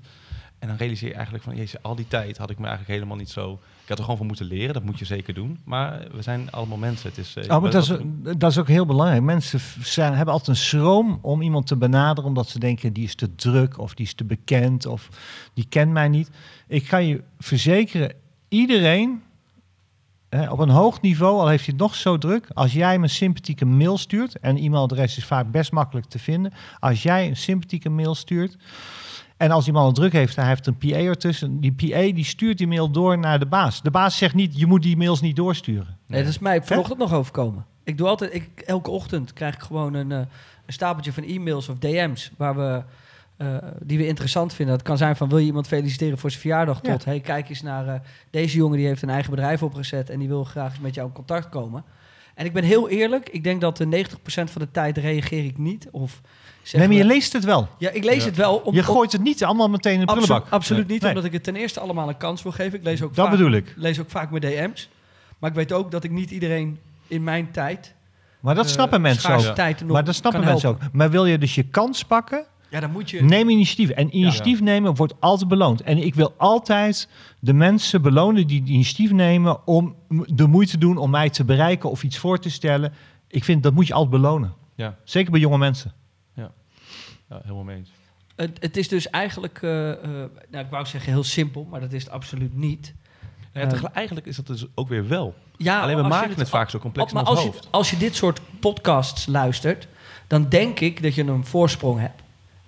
[0.66, 3.18] En dan realiseer je eigenlijk van, jezus, al die tijd had ik me eigenlijk helemaal
[3.18, 3.60] niet zo...
[3.82, 5.60] Ik had er gewoon van moeten leren, dat moet je zeker doen.
[5.64, 7.10] Maar we zijn allemaal mensen.
[7.10, 7.92] Het is, Oh, maar dat is,
[8.38, 9.22] dat is ook heel belangrijk.
[9.22, 12.30] Mensen zijn, hebben altijd een schroom om iemand te benaderen...
[12.30, 15.10] omdat ze denken, die is te druk of die is te bekend of
[15.54, 16.30] die kent mij niet.
[16.68, 18.14] Ik kan je verzekeren,
[18.48, 19.24] iedereen
[20.30, 21.40] hè, op een hoog niveau...
[21.40, 22.48] al heeft hij het nog zo druk...
[22.54, 24.40] als jij hem een sympathieke mail stuurt...
[24.40, 26.54] en e-mailadres is vaak best makkelijk te vinden...
[26.80, 28.58] als jij een sympathieke mail stuurt...
[29.38, 31.60] En als iemand het druk heeft, hij heeft een PA ertussen.
[31.60, 33.82] Die PA die stuurt die mail door naar de baas.
[33.82, 35.98] De baas zegt niet, je moet die mails niet doorsturen.
[36.08, 37.66] Nee, dat is mij vanochtend nog overkomen.
[37.84, 40.18] Ik doe altijd, ik, elke ochtend krijg ik gewoon een, eh,
[40.66, 42.84] een stapeltje van e-mails of DM's waar we,
[43.38, 44.76] eh, die we interessant vinden.
[44.76, 46.92] Dat kan zijn van wil je iemand feliciteren voor zijn verjaardag Ja.
[46.92, 50.20] tot hey, kijk eens naar eh, deze jongen die heeft een eigen bedrijf opgezet en
[50.20, 51.84] die wil graag eens met jou in contact komen.
[52.36, 55.58] En ik ben heel eerlijk, ik denk dat de 90% van de tijd reageer ik
[55.58, 55.88] niet.
[55.92, 56.22] Of
[56.74, 57.68] Nee, zeggen maar je leest het wel.
[57.78, 58.26] Ja, ik lees Ja.
[58.26, 58.56] het wel.
[58.56, 60.54] Om, je gooit het niet allemaal meteen in de absolu- prullenbak.
[60.54, 61.10] absoluut niet, Nee.
[61.10, 62.78] omdat ik het ten eerste allemaal een kans wil geven.
[62.80, 63.74] Ik lees ook Dat vaak bedoel ik.
[63.78, 64.90] lees ook vaak mijn DM's.
[65.40, 67.94] Maar ik weet ook dat ik niet iedereen in mijn tijd.
[68.40, 69.56] Maar dat eh, snappen mensen ook.
[69.56, 70.86] tijd nog Maar dat snappen mensen helpen.
[70.88, 70.94] ook.
[70.94, 73.24] Maar wil je dus je kans pakken, Ja, dan moet je.
[73.24, 73.90] neem initiatief.
[73.90, 75.82] En initiatief nemen wordt altijd beloond.
[75.82, 77.08] En ik wil altijd
[77.40, 79.96] de mensen belonen die initiatief nemen om
[80.28, 82.94] de moeite te doen om mij te bereiken of iets voor te stellen.
[83.28, 84.54] Ik vind dat moet je altijd belonen.
[84.76, 85.92] Ja, Zeker bij jonge mensen.
[87.36, 87.90] Ja, helemaal mee eens.
[88.36, 90.00] Het, het is dus eigenlijk, eh, eh,
[90.50, 92.94] nou, ik wou zeggen heel simpel, maar dat is het absoluut niet.
[93.54, 95.34] Ja, Eh, eigenlijk is dat dus ook weer wel.
[95.58, 97.68] Ja, Alleen we je maken het, vaak zo complex in maar ons als je, hoofd.
[97.72, 99.88] als je dit soort podcasts luistert,
[100.28, 102.22] dan denk ik dat je een voorsprong hebt.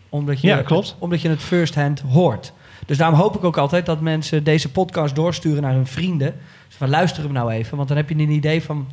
[0.09, 0.95] Omdat je, Ja, klopt.
[0.99, 2.53] Omdat je het first hand hoort.
[2.85, 6.35] Dus daarom hoop ik ook altijd dat mensen deze podcast doorsturen naar hun vrienden.
[6.67, 8.87] Dus van luister hem nou even, want dan heb je een idee van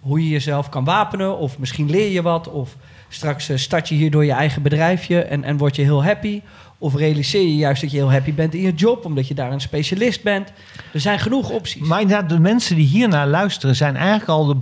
[0.00, 1.38] hoe je jezelf kan wapenen.
[1.38, 2.48] Of misschien leer je wat.
[2.48, 2.76] Of
[3.12, 6.40] straks eh, start je hierdoor je eigen bedrijfje en, en word je heel happy.
[6.78, 9.52] Of realiseer je juist dat je heel happy bent in je job, omdat je daar
[9.52, 10.52] een specialist bent.
[10.92, 11.86] Er zijn genoeg opties.
[11.88, 14.56] Maar inderdaad, de mensen die hiernaar luisteren zijn eigenlijk al de,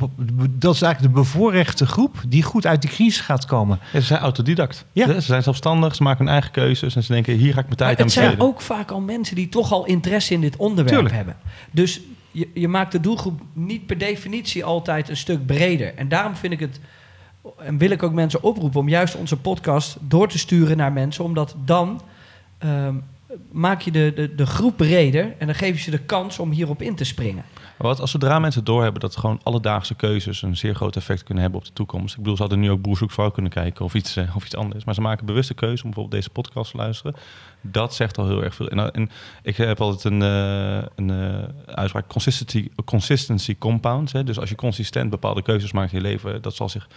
[0.50, 3.78] dat is eigenlijk de bevoorrechte groep die goed uit de crisis gaat komen.
[3.92, 4.84] Ja, ze zijn autodidact.
[4.92, 5.06] Ja.
[5.12, 7.68] Ze zijn zelfstandig, ze maken hun eigen keuzes en ze denken, hier ga ik mijn
[7.68, 8.52] Maar tijd aan het zijn besteden.
[8.52, 11.14] ook vaak al mensen die toch al interesse in dit onderwerp Tuurlijk.
[11.14, 11.36] hebben.
[11.70, 15.94] Dus je, je maakt de doelgroep niet per definitie altijd een stuk breder.
[15.94, 16.80] En daarom vind ik het,
[17.56, 21.24] en wil ik ook mensen oproepen om juist onze podcast door te sturen naar mensen,
[21.24, 22.00] omdat dan
[22.58, 22.94] ehm,
[23.50, 26.50] maak je de, de, de groep breder en dan geef je ze de kans om
[26.50, 27.44] hierop in te springen.
[27.78, 31.60] Wat als zodra mensen doorhebben dat gewoon alledaagse keuzes een zeer groot effect kunnen hebben
[31.60, 32.12] op de toekomst.
[32.14, 34.44] Ik bedoel, ze hadden nu ook Boer zoekt vrouw kunnen kijken of iets, eh, of
[34.44, 34.84] iets anders.
[34.84, 37.14] Maar ze maken bewuste keuze om bijvoorbeeld deze podcast te luisteren.
[37.60, 38.68] Dat zegt al heel erg veel.
[38.68, 39.10] En, en
[39.42, 44.12] ik heb altijd een, eh, een eh, uitspraak, consistency, consistency compounds.
[44.12, 44.24] Hè.
[44.24, 46.88] Dus als je consistent bepaalde keuzes maakt in je leven, dat zal zich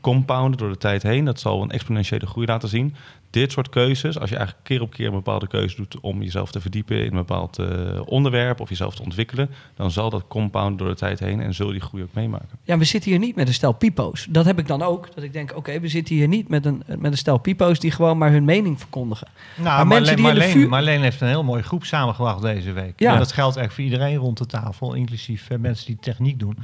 [0.00, 1.24] compounden door de tijd heen.
[1.24, 2.94] Dat zal een exponentiële groei laten zien.
[3.36, 6.50] Dit soort keuzes, als je eigenlijk keer op keer een bepaalde keuze doet om jezelf
[6.50, 7.66] te verdiepen in een bepaald eh,
[8.04, 11.66] onderwerp of jezelf te ontwikkelen, dan zal dat compounden door de tijd heen en zul
[11.66, 12.48] je die groei ook meemaken.
[12.64, 14.26] Ja, we zitten hier niet met een stel pipo's.
[14.30, 15.14] Dat heb ik dan ook.
[15.14, 17.90] Dat ik denk, oké, we zitten hier niet met een, met een stel pipo's die
[17.90, 19.28] gewoon maar hun mening verkondigen.
[19.56, 23.00] Nou, Maar Marleen, mensen die vuur- Marleen heeft een heel mooie groep samengebracht deze week.
[23.00, 23.12] Ja.
[23.12, 26.56] En dat geldt echt voor iedereen rond de tafel, inclusief eh, mensen die techniek doen.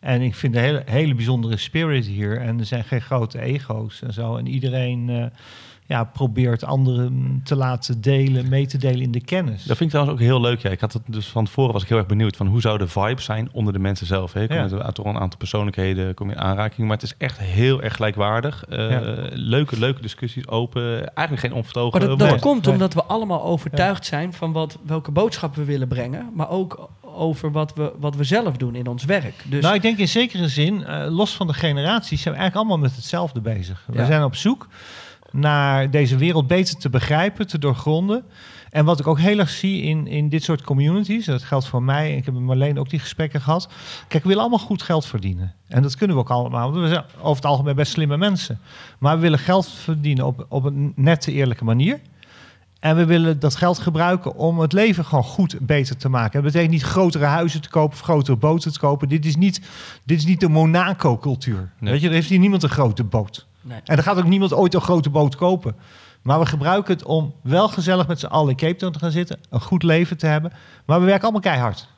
[0.00, 2.40] En ik vind een hele, hele bijzondere spirit hier.
[2.40, 4.36] En er zijn geen grote ego's en zo.
[4.36, 5.24] En iedereen eh,
[5.86, 9.64] ja, probeert anderen te laten delen, mee te delen in de kennis.
[9.64, 10.60] Dat vind ik trouwens ook heel leuk.
[10.60, 10.70] Ja.
[10.70, 12.88] Ik had het dus van tevoren was ik heel erg benieuwd van hoe zou de
[12.88, 14.32] vibe zijn onder de mensen zelf.
[14.32, 14.42] Hè?
[14.42, 14.62] Ik kom Ja.
[14.62, 18.64] met een, aantal persoonlijkheden kom je in aanraking, maar het is echt heel erg gelijkwaardig.
[18.64, 19.28] Eh, Ja.
[19.32, 21.98] Leuke, leuke discussies, open, eigenlijk geen onvertogen.
[21.98, 25.88] Maar dat, dat komt omdat we allemaal overtuigd zijn van wat, welke boodschap we willen
[25.88, 26.30] brengen.
[26.34, 26.88] Maar ook
[27.18, 29.34] over wat we, wat we zelf doen in ons werk.
[29.44, 32.54] Dus Nou, ik denk in zekere zin, eh, los van de generaties, zijn we eigenlijk
[32.56, 33.84] allemaal met hetzelfde bezig.
[33.86, 34.68] We zijn op zoek
[35.30, 38.24] naar deze wereld beter te begrijpen, te doorgronden.
[38.70, 41.82] En wat ik ook heel erg zie in, in dit soort communities, dat geldt voor
[41.82, 43.68] mij, ik heb met Marleen ook die gesprekken gehad.
[44.08, 45.54] Kijk, we willen allemaal goed geld verdienen.
[45.68, 48.60] En dat kunnen we ook allemaal, want we zijn over het algemeen best slimme mensen.
[48.98, 52.00] Maar we willen geld verdienen op, op een nette, eerlijke manier.
[52.78, 56.32] En we willen dat geld gebruiken om het leven gewoon goed beter te maken.
[56.32, 59.08] Dat betekent niet grotere huizen te kopen of grotere boten te kopen.
[59.08, 59.60] Dit is niet,
[60.04, 61.70] dit is niet de Monaco-cultuur.
[61.78, 61.92] Nee.
[61.92, 63.46] Weet je, er heeft hier niemand een grote boot.
[63.60, 63.80] nee.
[63.84, 65.76] En er gaat ook niemand ooit een grote boot kopen.
[66.22, 69.10] Maar we gebruiken het om wel gezellig met z'n allen in Cape Town te gaan
[69.10, 69.38] zitten.
[69.50, 70.52] Een goed leven te hebben.
[70.84, 71.88] Maar we werken allemaal keihard.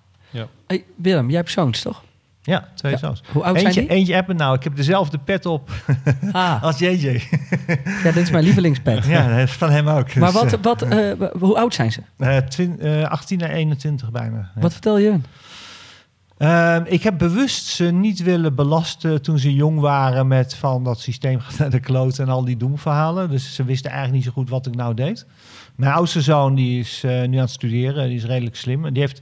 [0.66, 2.03] Hey, Willem, jij hebt zoons, toch?
[2.43, 2.99] Ja, twee Ja.
[2.99, 3.22] zoons.
[3.32, 3.95] Hoe oud Eentje, zijn die?
[3.97, 4.57] eentje appen nou.
[4.57, 5.70] Ik heb dezelfde pet op
[6.32, 7.22] Ah, als JJ.
[8.03, 9.05] ja, dit is mijn lievelingspet.
[9.05, 10.14] ja, van hem ook.
[10.14, 12.01] Maar Dus, wat, wat, eh, w- hoe oud zijn ze?
[12.18, 14.51] eh, eh, twin- eh, 18 naar 21 bijna.
[14.55, 15.24] Wat vertel je hun?
[16.38, 21.01] Ehm, ik heb bewust ze niet willen belasten toen ze jong waren met van dat
[21.01, 23.30] systeem gaat naar de kloot en al die doemverhalen.
[23.30, 25.26] Dus ze wisten eigenlijk niet zo goed wat ik nou deed.
[25.76, 28.84] Mijn oudste zoon die is eh, nu aan het studeren, die is redelijk slim.
[28.84, 29.20] En die heeft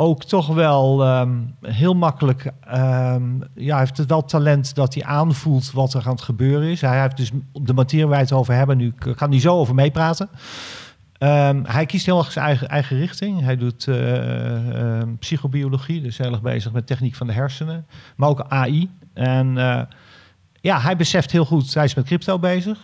[0.00, 5.04] ook toch wel ehm, heel makkelijk, ehm, ja, hij heeft het wel talent dat hij
[5.04, 6.80] aanvoelt wat er aan het gebeuren is.
[6.80, 9.74] Hij heeft dus de materie waar wij het over hebben, nu kan hij zo over
[9.74, 10.28] meepraten.
[11.18, 13.40] Ehm, hij kiest heel erg zijn eigen, richting.
[13.40, 17.86] Hij doet eh, psychobiologie, dus heel erg bezig met techniek van de hersenen,
[18.16, 18.90] maar ook AI.
[19.14, 19.82] En eh,
[20.60, 22.78] ja, hij beseft heel goed, hij is met crypto bezig.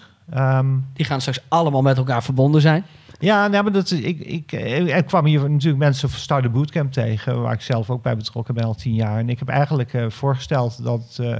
[0.93, 2.85] Die gaan straks allemaal met elkaar verbonden zijn.
[3.25, 6.93] Ja, nou, maar dat, ik, ik, eh, ik kwam hier natuurlijk mensen van Start Bootcamp
[6.93, 9.19] tegen, waar ik zelf ook bij betrokken ben al tien jaar.
[9.19, 11.37] En ik heb eigenlijk eh, voorgesteld dat eh,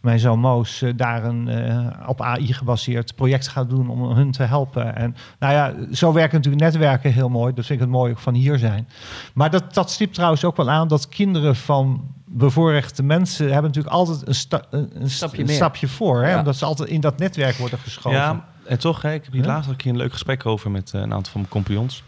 [0.00, 4.30] mijn zoon Moos eh, daar een eh, op AI gebaseerd project gaat doen om hun
[4.30, 4.96] te helpen.
[4.96, 7.54] En nou ja, zo werken natuurlijk netwerken heel mooi.
[7.54, 8.88] Dat vind ik het mooi ook van hier zijn.
[9.34, 13.94] Maar dat, dat stipt trouwens ook wel aan dat kinderen van bevoorrechte mensen hebben natuurlijk
[13.94, 16.22] altijd een, sta- een, een Stapje een stapje voor.
[16.22, 16.30] Hè?
[16.30, 16.38] Ja.
[16.38, 18.18] Omdat ze altijd in dat netwerk worden geschoven.
[18.18, 19.48] Ja, en toch, hè, ik heb hier Ja?
[19.48, 22.02] laatst een keer een leuk gesprek over met eh, een aantal van mijn compagnons.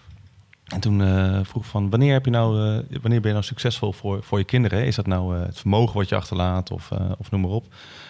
[0.67, 3.93] En toen eh, vroeg van, wanneer, heb je nou, eh, wanneer ben je nou succesvol
[3.93, 4.85] voor, voor je kinderen?
[4.87, 7.67] Is dat nou eh, het vermogen wat je achterlaat of, eh, of noem maar op?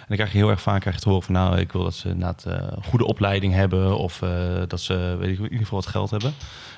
[0.07, 1.82] En dan krijg je heel erg vaak krijg je te horen van, nou, ik wil
[1.82, 4.30] dat ze inderdaad eh, een goede opleiding hebben of eh,
[4.66, 6.34] dat ze, weet ik, in ieder geval wat geld hebben.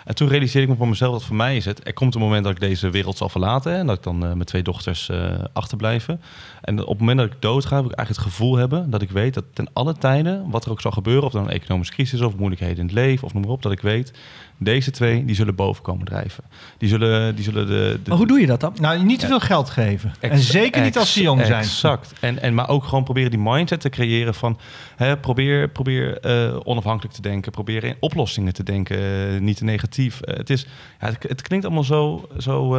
[0.08, 2.20] En toen realiseerde ik me voor mezelf dat voor mij is het, er komt een
[2.20, 4.62] moment dat ik deze wereld zal verlaten hè, en dat ik dan eh, met twee
[4.62, 6.20] dochters eh, achterblijven.
[6.60, 9.10] En op het moment dat ik doodga, heb ik eigenlijk het gevoel hebben dat ik
[9.10, 12.20] weet dat ten alle tijden, wat er ook zal gebeuren, of dan een economische crisis
[12.20, 14.12] of moeilijkheden in het leven of noem maar op, dat ik weet,
[14.58, 16.44] deze twee die zullen boven komen drijven.
[16.78, 18.74] Die zullen, die zullen de, de Maar hoe doe je dat dan?
[18.80, 20.12] Nou, niet te veel geld geven.
[20.20, 21.62] en zeker niet als ze jong zijn.
[21.62, 22.12] Exact.
[22.20, 24.58] En, en, maar ook gewoon proberen die mindset te creëren van...
[24.96, 27.52] Hè, probeer probeer eh, onafhankelijk te denken.
[27.52, 28.98] Probeer in oplossingen te denken.
[28.98, 30.20] eh, niet te negatief.
[30.20, 30.66] Eh, het, is,
[31.00, 32.76] ja, het, het klinkt allemaal zo, zo,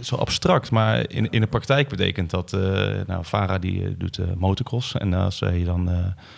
[0.00, 0.70] zo abstract.
[0.70, 2.52] Maar in, in de praktijk betekent dat...
[3.06, 4.94] nou, Farah die doet motocross.
[4.94, 5.90] En als je dan...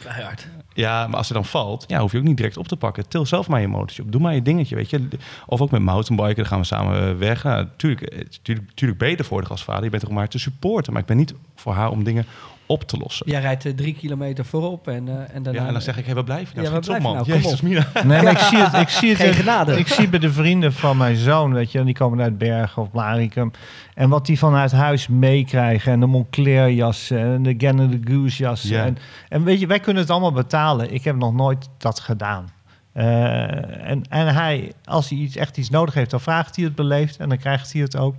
[0.02, 0.48] Keihard.
[0.74, 3.08] ja, maar als ze dan valt, ja, hoef je ook niet direct op te pakken.
[3.08, 4.12] Til zelf maar je motortje op.
[4.12, 5.08] Doe maar je dingetje, weet je.
[5.46, 7.42] Of ook met mountainbiken, dan gaan we samen weg.
[7.44, 9.84] Nou, tuurlijk, tuurlijk, tuurlijk ben je er voor de als vader.
[9.84, 10.92] Je bent er om haar te supporten.
[10.92, 12.26] Maar ik ben niet voor haar om dingen
[12.66, 13.30] op te lossen.
[13.30, 15.60] Jij rijdt eh, drie kilometer voorop en, eh, en daarna...
[15.60, 16.66] Ja, en dan zeg ik, hey, waar blijf je nou?
[16.66, 17.14] Ja, waar op, man.
[17.14, 17.24] nou?
[17.24, 17.62] Kom Jezus, op.
[17.62, 17.86] Mina.
[18.04, 19.78] Nee, maar ik zie het, ik zie het, Geen genade.
[19.78, 22.82] ik zie bij de vrienden van mijn zoon, weet je, en die komen uit Bergen
[22.82, 23.50] of Blaricum.
[23.94, 25.92] En wat die vanuit huis meekrijgen.
[25.92, 28.70] En de Moncler jassen en de Gannon de Goose jassen.
[28.70, 28.84] Ja.
[28.84, 28.98] En,
[29.28, 30.94] en weet je, wij kunnen het allemaal betalen.
[30.94, 32.48] Ik heb nog nooit dat gedaan.
[32.92, 36.74] Eh, en, en hij, als hij iets, echt iets nodig heeft, dan vraagt hij het
[36.74, 38.14] beleefd en dan krijgt hij het ook.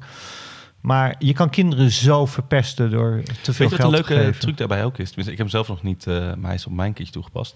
[0.83, 4.37] Maar je kan kinderen zo verpesten door te veel Weet je wat geld een leuke
[4.37, 5.05] truc daarbij ook is?
[5.07, 7.55] Tenminste, ik heb hem zelf nog niet, eh, maar hij is op mijn kindje toegepast.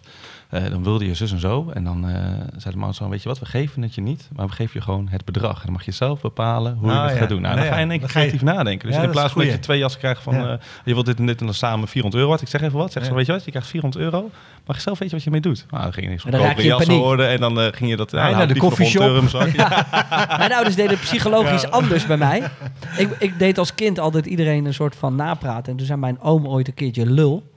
[0.50, 1.70] Eh, dan wilde je zus en zo.
[1.74, 2.22] En dan eh,
[2.58, 4.72] zei de man zo, weet je wat, we geven het je niet, maar we geven
[4.74, 5.58] je gewoon het bedrag.
[5.58, 7.18] En dan mag je zelf bepalen hoe je het ja.
[7.18, 7.42] gaat doen.
[7.42, 8.88] Nou, Nee, dan ga je in één keer je- creatief nadenken.
[8.88, 10.60] Dus Ja, in plaats van dat je twee jassen krijgt van, Ja.
[10.86, 12.34] je wilt dit en dit en dan samen 400 euro.
[12.34, 12.92] Wat ik zeg even wat.
[12.92, 14.30] Zeg ze, weet je wat, je krijgt 400 euro.
[14.68, 15.66] Mag je zelf weet je wat je mee doet.
[15.70, 17.04] Nou, dan ging je niks En dan raak je in jassen paniek.
[17.04, 17.30] worden.
[17.30, 18.12] En dan eh, ging je dat...
[18.18, 19.02] Ja, naar nou, de koffieshop.
[19.02, 19.70] 100 euro in mijn.
[20.50, 20.56] Ja.
[20.56, 22.44] Ouders deden psychologisch anders bij mij.
[22.98, 25.72] Ik, ik deed als kind altijd iedereen een soort van napraten.
[25.72, 27.52] En toen zei mijn oom ooit een keertje lul.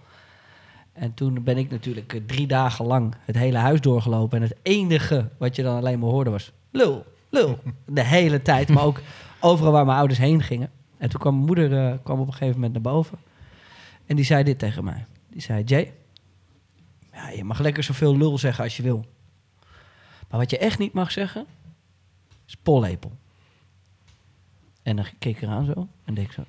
[0.92, 4.42] En toen ben ik natuurlijk eh, drie dagen lang het hele huis doorgelopen.
[4.42, 7.58] En het enige wat je dan alleen maar hoorde was lul, lul.
[7.86, 9.00] De hele tijd, maar ook
[9.40, 10.70] overal waar mijn ouders heen gingen.
[10.98, 13.18] En toen kwam mijn moeder eh, kwam op een gegeven moment naar boven.
[14.06, 15.04] En die zei dit tegen mij.
[15.30, 15.92] Die zei, Jay,
[17.20, 19.04] ja, je mag lekker zoveel lul zeggen als je wil.
[20.28, 21.46] Maar wat je echt niet mag zeggen,
[22.46, 23.12] is pollepel.
[24.82, 26.44] En dan keek ik eraan zo en deed ik zo.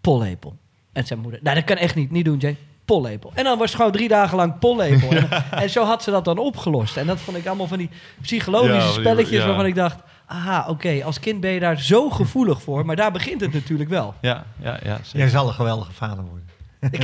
[0.00, 0.56] Pollepel.
[0.92, 2.56] En zijn moeder, nou dat kan echt niet, niet doen Jay.
[2.84, 3.30] Pollepel.
[3.34, 5.10] En dan was het gewoon drie dagen lang pollepel.
[5.10, 5.30] en,
[5.62, 6.96] en zo had ze dat dan opgelost.
[6.96, 9.46] En dat vond ik allemaal van die psychologische Ja, spelletjes ja.
[9.46, 10.00] waarvan ik dacht...
[10.26, 12.86] Aha, oké, als kind ben je daar zo gevoelig voor.
[12.86, 14.14] Maar daar begint het natuurlijk wel.
[14.20, 14.96] Ja, ja, ja.
[15.02, 15.18] zeker.
[15.18, 16.48] Jij zal een geweldige vader worden.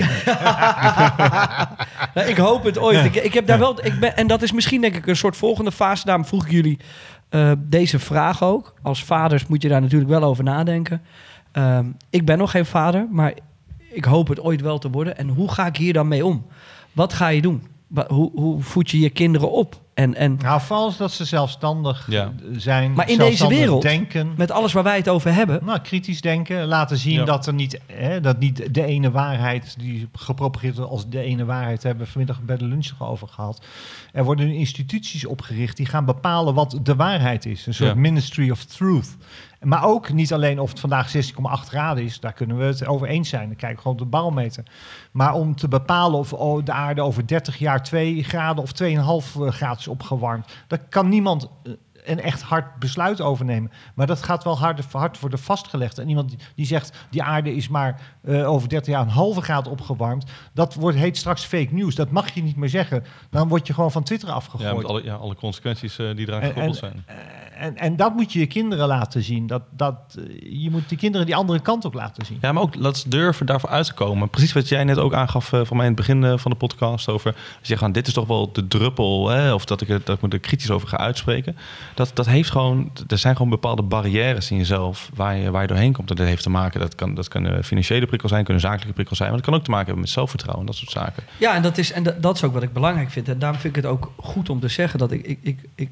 [2.14, 3.04] Nou, ik hoop het ooit.
[3.04, 5.36] Ik, ik heb daar wel, ik ben, en dat is misschien denk ik een soort
[5.36, 6.04] volgende fase.
[6.04, 6.78] Daarom vroeg ik jullie
[7.28, 8.74] eh, deze vraag ook.
[8.82, 11.02] Als vaders moet je daar natuurlijk wel over nadenken.
[11.52, 13.34] Ehm, ik ben nog geen vader, maar
[13.90, 15.16] ik hoop het ooit wel te worden.
[15.16, 16.46] En hoe ga ik hier dan mee om?
[16.92, 17.66] Wat ga je doen?
[18.08, 19.80] Hoe, hoe voed je je kinderen op?
[19.94, 22.32] En, en Nou, vals dat ze zelfstandig Ja.
[22.52, 22.92] zijn.
[22.92, 24.34] Maar in deze zelfstandig wereld- denken.
[24.36, 25.60] met alles waar wij het over hebben.
[25.64, 27.24] Nou, kritisch denken, laten zien Ja.
[27.24, 31.44] dat er niet, hè, dat niet de ene waarheid die gepropageerd wordt als de ene
[31.44, 33.64] waarheid, hebben we vanmiddag bij de lunch over gehad.
[34.12, 37.66] Er worden nu instituties opgericht die gaan bepalen wat de waarheid is.
[37.66, 37.96] Een soort Ja.
[38.00, 39.16] ministry of truth.
[39.62, 43.08] Maar ook niet alleen of het vandaag 16,8 graden is, daar kunnen we het over
[43.08, 43.46] eens zijn.
[43.46, 44.64] Dan kijken we gewoon op de barometer.
[45.12, 48.88] Maar om te bepalen of oh, de aarde over 30 jaar 2 graden of 2,5
[49.48, 51.72] graden is opgewarmd, dat kan niemand eh,
[52.04, 53.70] een echt hard besluit overnemen.
[53.94, 55.98] Maar dat gaat wel hard, hard worden vastgelegd.
[55.98, 59.40] En iemand die, die zegt, die aarde is maar eh, over 30 jaar een halve
[59.40, 60.24] graad opgewarmd.
[60.52, 61.94] Dat wordt, heet straks fake news.
[61.94, 63.04] Dat mag je niet meer zeggen.
[63.30, 64.76] Dan word je gewoon van Twitter Ja, afgegooid.
[64.76, 67.04] met alle, ja, alle consequenties eh, die eraan gekoppeld zijn.
[67.56, 69.46] en, en dat moet je je kinderen laten zien.
[69.46, 72.38] Dat, dat, eh, je moet die kinderen die andere kant ook laten zien.
[72.40, 74.30] Ja, maar ook laat ze durven daarvoor uit te komen.
[74.30, 76.56] Precies wat jij net ook aangaf eh, van mij in het begin eh, van de
[76.56, 77.34] podcast over.
[77.58, 80.20] Als je gewoon, dit is toch wel de druppel, hè, of dat ik, dat ik
[80.22, 81.56] me er kritisch over ga uitspreken.
[81.94, 85.68] Dat, dat heeft gewoon, er zijn gewoon bepaalde barrières in jezelf waar je, waar je
[85.68, 86.10] doorheen komt.
[86.10, 89.18] En dat heeft te maken, dat kan, dat kunnen financiële prikkels zijn, kunnen zakelijke prikkels
[89.18, 89.30] zijn.
[89.30, 91.22] Maar dat kan ook te maken hebben met zelfvertrouwen, dat soort zaken.
[91.38, 93.28] Ja, en, dat is, en dat, dat is ook wat ik belangrijk vind.
[93.28, 95.26] En daarom vind ik het ook goed om te zeggen dat ik...
[95.26, 95.90] ik, ik, ik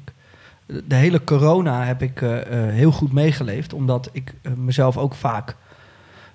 [0.87, 3.73] de hele corona heb ik eh, eh, heel goed meegeleefd.
[3.73, 5.55] Omdat ik eh, mezelf ook vaak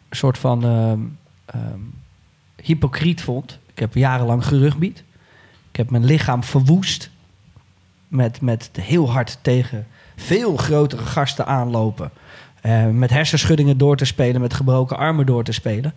[0.08, 1.00] een soort van ehm,
[1.44, 1.80] ehm,
[2.62, 3.58] hypocriet vond.
[3.66, 5.04] Ik heb jarenlang gerugbied.
[5.70, 7.10] Ik heb mijn lichaam verwoest.
[8.08, 9.86] Met, met heel hard tegen
[10.16, 12.10] veel grotere gasten aanlopen.
[12.60, 15.94] Eh, met hersenschuddingen door te spelen, met gebroken armen door te spelen.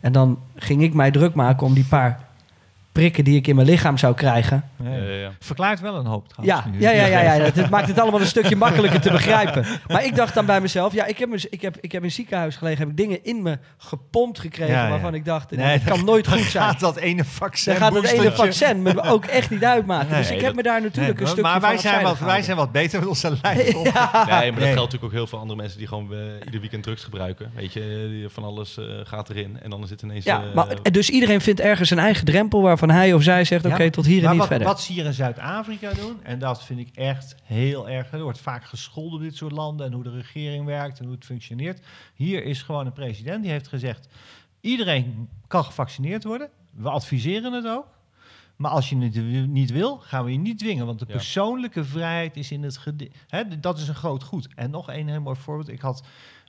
[0.00, 2.28] En dan ging ik mij druk maken om die paar
[2.92, 4.64] prikken die ik in mijn lichaam zou krijgen.
[4.84, 4.96] Ja, ja.
[4.96, 5.30] Eh, ja.
[5.40, 6.64] Verklaart wel een hoop trouwens.
[6.64, 6.80] Ja, nu.
[6.80, 7.30] ja, ja, ja, ja.
[7.44, 9.66] Het, het maakt het allemaal een stukje makkelijker te begrijpen.
[9.88, 12.06] Maar ik dacht dan bij mezelf, ja, ik heb, me- ik heb, ik heb in
[12.06, 14.90] het ziekenhuis gelegen, heb ik dingen in me gepompt gekregen Ja, ja.
[14.90, 16.64] waarvan ik dacht, Nee, dat kan nooit goed zijn.
[16.64, 17.72] gaat dat ene vaccin.
[17.72, 20.10] Dan gaat het ene vaccin me ook echt niet uitmaken.
[20.10, 22.18] Nee, dus ik heb dat- me daar natuurlijk Nee, een stukje maar wij zijn, wat,
[22.18, 23.72] wij zijn wat beter met onze lijf.
[23.72, 24.52] Nee, maar dat Nee.
[24.52, 27.50] geldt natuurlijk ook heel veel andere mensen die gewoon eh, ieder weekend drugs gebruiken.
[27.54, 30.24] Weet je, die van alles eh, gaat erin en dan is het ineens...
[30.24, 33.64] Ja, eh, maar, dus iedereen vindt ergens zijn eigen drempel waarvan hij of zij zegt,
[33.64, 34.66] oké, tot hier en maar niet wat, verder.
[34.66, 38.12] wat ze hier in Zuid-Afrika doen, en dat vind ik echt heel erg.
[38.12, 41.14] Er wordt vaak gescholden op dit soort landen en hoe de regering werkt en hoe
[41.14, 41.86] het functioneert.
[42.14, 44.08] Hier is gewoon een president die heeft gezegd:
[44.60, 46.48] iedereen kan gevaccineerd worden.
[46.70, 47.86] We adviseren het ook.
[48.56, 50.86] Maar als je het niet wil, gaan we je niet dwingen.
[50.86, 51.14] Want de Ja.
[51.14, 52.84] persoonlijke vrijheid is in het
[53.28, 54.48] hè, Dat is een groot goed.
[54.54, 55.68] En nog een heel mooi voorbeeld.
[55.68, 56.02] Ik had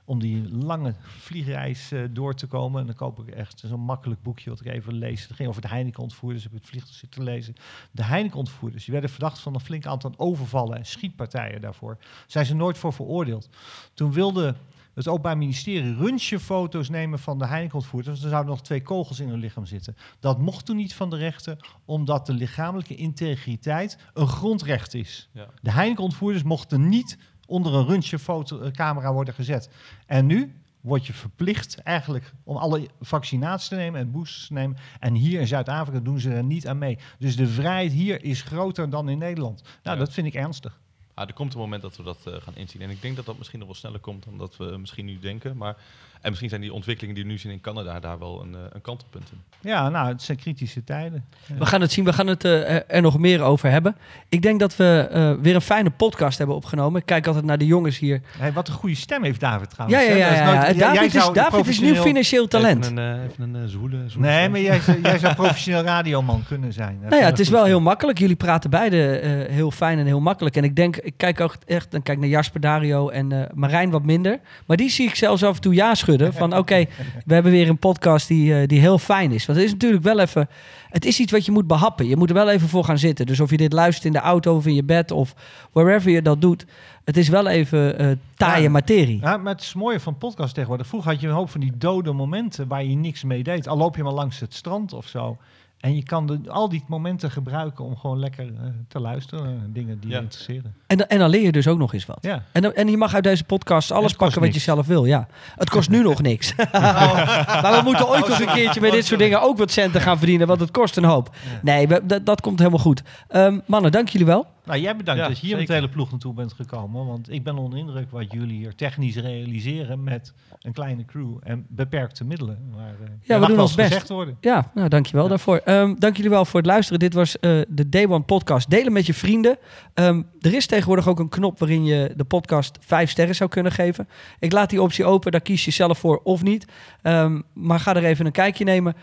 [0.04, 2.80] om die lange vliegreis eh, door te komen.
[2.80, 5.22] En dan koop ik echt zo'n makkelijk boekje wat ik even lees.
[5.22, 6.42] Het ging over de Heineken-ontvoerders.
[6.42, 7.54] heb ik het vliegtuig zitten lezen.
[7.90, 11.98] De Heineken-ontvoerders die werden verdacht van een flink aantal overvallen en schietpartijen daarvoor.
[12.26, 13.48] Zijn ze nooit voor veroordeeld.
[13.94, 14.54] Toen wilde
[14.94, 18.10] het Openbaar Ministerie röntgenfoto's nemen van de Heineken-ontvoerders.
[18.10, 19.96] Want er zouden nog twee kogels in hun lichaam zitten.
[20.20, 25.28] Dat mocht toen niet van de rechter, omdat de lichamelijke integriteit een grondrecht is.
[25.32, 25.46] Ja.
[25.62, 27.18] De Heineken-ontvoerders mochten niet
[27.52, 29.68] onder een röntgenfotocamera worden gezet.
[30.06, 34.76] En nu word je verplicht eigenlijk om alle vaccinaties te nemen en boosters te nemen.
[35.00, 36.98] En hier in Zuid-Afrika doen ze er niet aan mee.
[37.18, 39.62] Dus de vrijheid hier is groter dan in Nederland.
[39.62, 40.04] Nou, Ja.
[40.04, 40.80] dat vind ik ernstig.
[41.14, 42.82] Ah, er komt een moment dat we dat eh, gaan inzien.
[42.82, 45.18] En ik denk dat dat misschien nog wel sneller komt dan dat we misschien nu
[45.18, 45.56] denken.
[45.56, 45.74] Maar,
[46.20, 48.60] en misschien zijn die ontwikkelingen die we nu zien in Canada daar wel een, eh,
[48.72, 49.40] een kantelpunt in.
[49.70, 51.24] Ja, nou, het zijn kritische tijden.
[51.46, 51.54] Ja.
[51.54, 53.96] We gaan het zien, we gaan het eh, er- nog meer over hebben.
[54.28, 57.00] Ik denk dat we eh, weer een fijne podcast hebben opgenomen.
[57.00, 58.20] Ik kijk altijd naar de jongens hier.
[58.38, 60.02] Hey, wat een goede stem heeft David Ja, trouwens.
[60.06, 60.16] ja, ja.
[60.34, 60.62] Ja, nooit- ja.
[60.64, 62.84] jij- jij David, is, zou David is nieuw professioneel- financieel talent.
[62.84, 64.50] Even een, eh, even een eh, zwoele, zwoele Nee, stem.
[64.50, 66.98] maar jij, zou- jij zou professioneel radioman kunnen zijn.
[67.08, 68.18] Nou ja, het is wel heel makkelijk.
[68.18, 70.56] Jullie praten beide eh, heel fijn en heel makkelijk.
[70.56, 73.90] En ik denk, ik kijk ook echt, dan kijk naar Jasper Dario en eh, Marijn
[73.90, 74.40] wat minder.
[74.66, 76.34] Maar die zie ik zelfs af en toe ja schudden.
[76.34, 76.84] Van oké,
[77.26, 79.46] we hebben weer een podcast die, eh, die heel fijn is.
[79.46, 80.48] Want het is natuurlijk wel even,
[80.88, 82.06] het is iets wat je moet behappen.
[82.06, 83.26] Je moet er wel even voor gaan zitten.
[83.26, 85.34] Dus of je dit luistert in de auto of in je bed of
[85.72, 86.66] wherever je dat doet.
[87.04, 88.70] Het is wel even eh taaie Ja.
[88.70, 89.20] materie.
[89.20, 90.86] Ja, maar het is mooie van podcast tegenwoordig.
[90.86, 93.68] Vroeger had je een hoop van die dode momenten waar je niks mee deed.
[93.68, 95.36] Al loop je maar langs het strand of zo.
[95.82, 99.66] En je kan de, al die momenten gebruiken om gewoon lekker eh, te luisteren naar
[99.72, 100.16] dingen die Ja.
[100.16, 100.74] je interesseren.
[100.86, 102.18] En, dan- en dan leer je dus ook nog eens wat.
[102.20, 102.42] Ja.
[102.52, 105.04] En, en je mag uit deze podcast alles pakken wat je zelf wil.
[105.04, 105.26] Ja.
[105.56, 106.54] Het kost nu nog niks.
[106.56, 106.66] maar
[107.78, 110.46] we moeten ooit nog een keertje met dit soort dingen ook wat centen gaan verdienen.
[110.46, 111.30] Want het kost een hoop.
[111.62, 113.02] Nee, we- dat, dat komt helemaal goed.
[113.28, 114.46] Ehm, mannen, dank jullie wel.
[114.64, 115.74] Nou, jij bedankt Ja, dat je hier met zeker.
[115.74, 117.06] de hele ploeg naartoe bent gekomen.
[117.06, 121.36] Want ik ben onder de indruk wat jullie hier technisch realiseren met een kleine crew
[121.42, 122.58] en beperkte middelen.
[122.74, 123.88] Maar, eh, er we mag doen wel ons eens best.
[123.92, 124.36] gezegd worden.
[124.40, 125.56] Ja, nou, dankjewel daarvoor.
[125.56, 126.98] Ehm, dank jullie wel voor het luisteren.
[127.00, 128.70] Dit was eh, de Day One podcast.
[128.70, 129.58] Delen met je vrienden.
[129.94, 133.72] Ehm, er is tegenwoordig ook een knop waarin je de podcast vijf sterren zou kunnen
[133.72, 134.08] geven.
[134.38, 135.32] Ik laat die optie open.
[135.32, 136.64] Daar kies je zelf voor of niet.
[137.02, 138.94] Ehm, maar ga er even een kijkje nemen.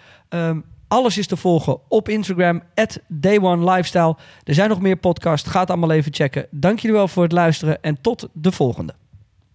[0.89, 4.15] Alles is te volgen op Instagram, at DayOneLifestyle.
[4.43, 5.49] Er zijn nog meer podcasts.
[5.49, 6.47] Ga het allemaal even checken.
[6.51, 8.93] Dank jullie wel voor het luisteren en tot de volgende.